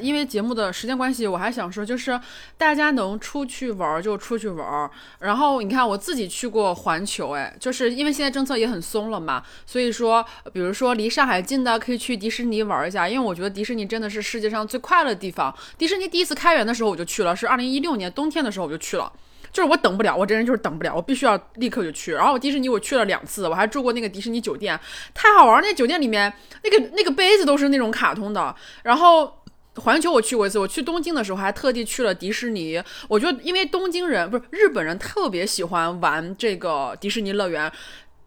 [0.00, 2.18] 因为节目的时间关系，我还想说，就是
[2.56, 4.90] 大家能出去玩就出去玩。
[5.20, 13.08] 然后你看，我自己去过环球，哎，就是因为现在政策也很松了嘛，所以说，比如说离上海近的可以去迪士尼玩一下。
[13.08, 15.54] 因为我觉得迪士尼真的是世界上最快乐的地方。
[15.76, 19.12] 迪士尼第一次开园的时候我就去了，是二零一六年冬天的时候我就去了，
[19.52, 22.12] 就是我等不了，我这人就是等不了，我必须要立刻就去。
[22.12, 24.78] 然后我迪士尼我去了两次，我还住过那个迪士尼酒店，
[25.12, 25.60] 太好玩。
[25.62, 26.32] 那酒店里面
[26.62, 28.54] 那个那个杯子都是那种卡通的，
[28.84, 29.39] 然后。
[29.80, 32.82] 环球我去过一次，我去东京的时候还特地去了迪士尼。
[33.08, 37.70] 我觉得，因为东京人不是日本人，特别喜欢玩这个迪士尼乐园。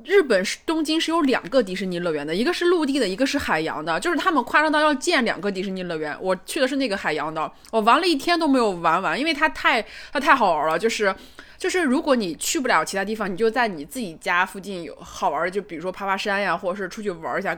[0.03, 3.97] 日本是东京是有两个迪士尼乐园的，一个是陆地的，一个是海洋的。
[3.97, 6.17] 就是他们夸张到要建两个迪士尼乐园。
[6.19, 10.77] 我去的是那个海洋的，我玩了一天都没有玩完，因为它太它太好玩了。
[10.77, 11.15] 就是
[11.57, 17.57] 就是如果你去不了其他地方，你就在你自己家附近有好玩的，就比如说爬爬山呀，或者是出去玩一下。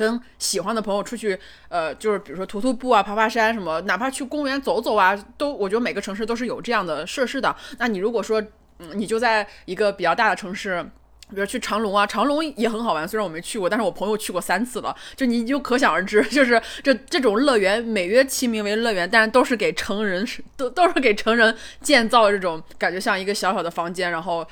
[0.00, 7.54] 跟喜欢的朋友出去，呃，就是比如说徒徒步啊、爬爬山什么，哪怕去公园走走啊，都我觉得每个城市都是有这样的设施的。
[7.78, 8.40] 那你如果说，
[8.78, 10.82] 嗯，你就在一个比较大的城市，
[11.28, 24.46] 比如去长隆啊，长隆也很好玩，虽然我没去过，但是我朋友去过三次了，就你就可想而知，就是这这种乐园美曰其名为乐园，但是都是给成人，都都是给成人建造这种感觉，像一个小小的房间，然后。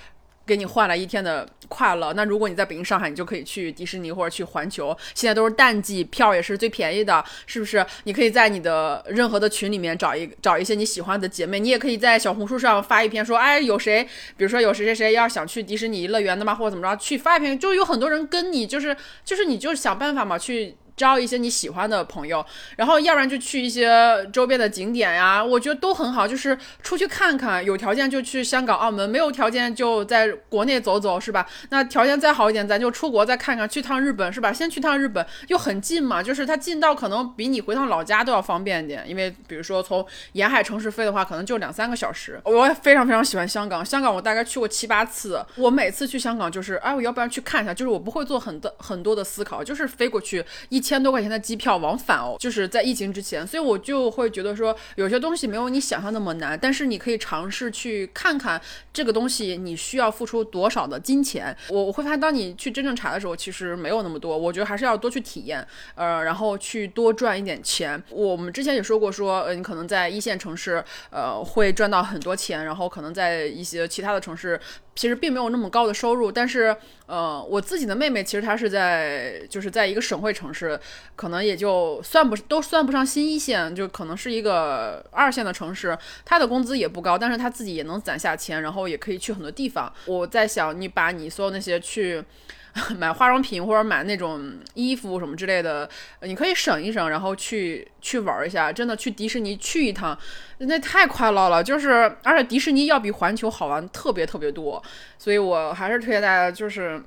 [0.48, 2.14] 给你换来一天的快乐。
[2.14, 4.96] 那如果你在北京、上海，你就可以去迪士尼或者去环球。
[5.14, 7.84] 现在都是淡季，票也是最便宜的，是不是？
[8.04, 14.02] 你可以在你的任何的群里面找一找一些你喜欢的姐妹，你也可以在小红书上发一篇说，哎，有谁，
[14.38, 16.54] 比如说有谁谁谁要想去迪士尼乐园的吗？
[16.54, 20.74] 或者怎么着，去发一篇，就有很多人跟你，就是就是你就想办法嘛去。
[20.98, 22.44] 招一些你喜欢的朋友，
[22.76, 31.46] 然后要不然就去一些周边的景点呀，我觉得都很好，就是出去看看，有条件就去香港、澳门，没有条件就在国内走走，是吧？
[31.70, 34.52] 那条件再好一点，咱就出国再看看，去趟日本，是吧？
[34.52, 42.40] 先去趟日本，又很近嘛，就是它近到可能比你回趟老家都要方便一点，因为比如说从沿海城市飞的话，可能就两三个小时。
[42.42, 50.87] 我非常非常喜欢香港，香港我大概去过七八次，我每次去香港就是，哎，我要不然去看一下，就是我不会做很多很多的思考，就是飞过去一。
[50.88, 58.58] 千多块钱的机票往返哦，就是在疫情之前，所以我就会觉得说有些东西没有你想象那么难，但是你可以尝试去看看
[58.90, 61.54] 这个东西你需要付出多少的金钱。
[61.68, 64.36] 我我会发现，当你去真正查的时候，其实没有那么多。
[64.38, 65.62] 我觉得还是要多去体验，
[65.94, 68.02] 呃，然后去多赚一点钱。
[68.08, 74.58] 我们之前也说过，说呃，你可能在一线城市，呃，会赚到很多钱，然后可能在一些其他的城市。
[74.98, 76.76] 其实并没有那么高的收入，但是，
[77.06, 80.76] 呃，我自己的妹妹其实她是在就是在一个省会城市，
[81.14, 89.92] 可能也就算不都算不上新一线，就可能是一个二线的城市，她的工资也不高，但是她自己也能攒下钱，然后也可以去很多地方。
[90.06, 92.24] 我在想，你把你所有那些去。
[92.96, 95.88] 买化妆品或者买那种衣服什么之类的，
[96.22, 98.72] 你可以省一省，然后去去玩一下。
[98.72, 100.16] 真的去迪士尼去一趟，
[100.58, 101.62] 那太快乐了。
[101.62, 101.90] 就是
[102.22, 104.82] 而且迪士尼要比环球好玩特别特别多，
[105.18, 107.02] 所以我还是推荐大家，就是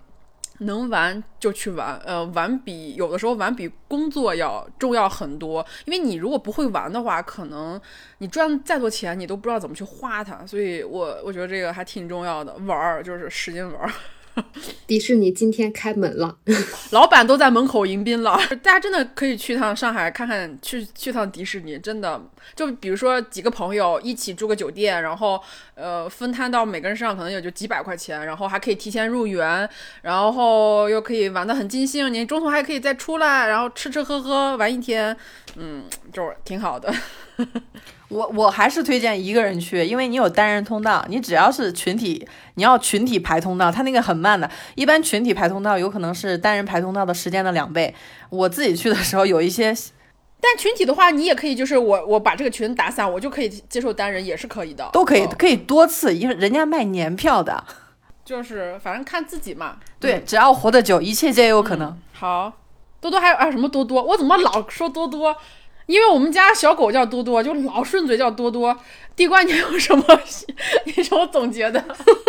[0.59, 1.99] 能玩就去玩。
[2.05, 5.65] 呃，玩比有的时候玩比工作要重要很多。
[5.85, 7.79] 因为你如果不会玩的话，可能
[8.17, 10.45] 你赚再多钱，你都不知道怎么去花它。
[10.45, 13.91] 所以我我觉得这个还挺重要的，玩儿就是使劲玩儿。
[14.87, 16.37] 迪士尼今天开门了，
[16.91, 18.37] 老板都在门口迎宾了。
[18.61, 22.21] 大家真的可以去趟上海看看，去去趟迪士尼，真的
[22.55, 25.41] 就比如说几个朋友一起住个酒店，然后
[25.75, 29.69] 呃分摊到每个人身上可能也就几百块钱，然后还可以提前入园，
[30.01, 35.15] 然后又可以玩得很尽兴，你中途还可以再出来，然后吃吃喝喝玩一天，
[35.55, 36.93] 嗯，就是挺好的。
[38.11, 47.95] 我我还是推荐一个人去，因为你有单人通道，你只要是群体，你要群体排通道，它那个很慢的，一般群体排通道有可能是单人排通道的时间的两倍。
[48.29, 49.73] 我自己去的时候有一些，
[50.39, 57.63] 但群体的话，你也可以就是我我把这个群打散，我就可以接受单人，也是可以的，都可以嗯可以多次，因为人家卖年票的。
[58.23, 59.77] 就是反正看自己嘛。
[59.99, 61.97] 对，只要活得久，一切皆有可能。
[62.13, 62.53] 好，
[62.99, 64.01] 多多还有啊什么多多？
[64.03, 65.35] 我怎么老说多多？
[65.91, 68.75] 因为我们家小狗叫多多，就老顺嘴叫多多。
[69.13, 70.03] 地瓜，你有什么
[70.85, 71.83] 你什么总结的？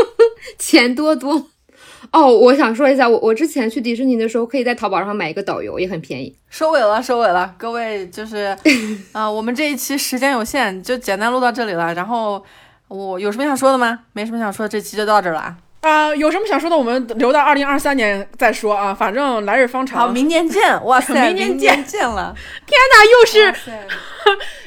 [0.59, 1.47] 钱多多。
[2.11, 6.37] 哦，我想说一下，我我之前去迪士尼的时候，可以在淘宝上买一个导游，也很便宜。
[6.51, 8.57] 收尾了，收尾了，各位就是
[9.13, 11.95] 啊、 我们这一期时间有限，就简单录到这里了。
[11.95, 12.45] 然后
[12.89, 14.01] 我有什么想说的吗？
[14.13, 15.57] 没什么想说的，这期就到这儿了啊。
[15.83, 18.95] 啊、有什么想说的，我们留到二零二三年再说啊。
[18.95, 19.99] 反正来日方长。
[19.99, 20.83] 好，明年见！
[20.85, 22.35] 哇塞， 明年见年见了！
[22.65, 23.55] 天哪，又是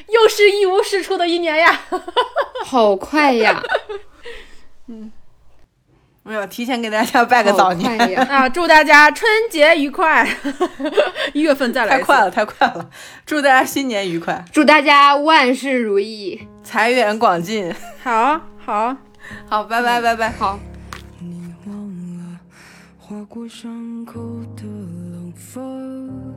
[0.10, 1.82] 又是一无是处的一年呀！
[2.66, 3.64] 好快呀，
[4.88, 5.12] 嗯
[6.24, 8.18] 没有提前给大家拜个早年！
[8.28, 10.28] 啊，祝大家春节愉快！
[11.34, 12.90] 一月份再来太快了，太快了！
[13.26, 16.48] 祝大家新年愉快，祝大家万事如意。
[16.62, 17.74] 财源广进。
[18.04, 18.98] 好好，
[19.48, 20.30] 好，拜拜，拜拜。
[20.32, 20.60] 好，
[23.08, 24.20] 划过伤口
[24.56, 26.34] 的冷风，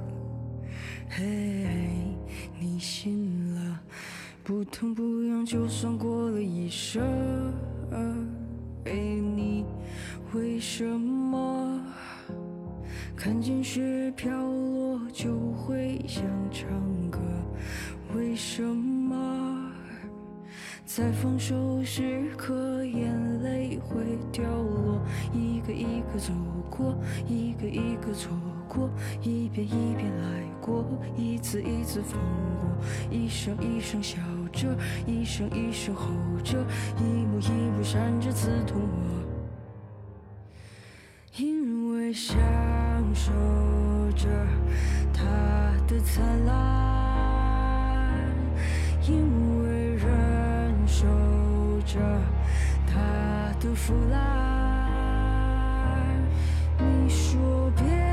[1.08, 1.66] 嘿，
[2.60, 3.80] 你醒了，
[4.44, 7.02] 不痛不痒，就算过了一生。
[8.84, 9.64] 嘿，你
[10.34, 11.80] 为什么
[13.16, 16.68] 看见雪飘落就会想唱
[17.10, 17.18] 歌？
[18.14, 19.57] 为什么？
[20.98, 25.00] 在放手时刻，眼泪会掉落，
[25.32, 26.32] 一个一个走
[26.68, 26.92] 过，
[27.24, 28.90] 一个一个错过，
[29.22, 30.84] 一遍一遍来过，
[31.16, 32.20] 一次一次放
[32.58, 32.68] 过，
[33.12, 34.18] 一声一声笑
[34.52, 34.76] 着，
[35.06, 36.10] 一声一声吼
[36.42, 36.58] 着，
[36.98, 39.22] 一幕一幕闪着刺痛我，
[41.36, 42.36] 因为享
[43.14, 43.30] 受
[44.16, 44.26] 着
[45.14, 45.22] 它
[45.86, 46.56] 的灿烂，
[49.08, 49.14] 因
[49.52, 49.57] 为
[50.98, 51.06] 忍受
[51.86, 52.00] 着
[52.86, 54.18] 它的腐烂。
[56.78, 58.07] 你说别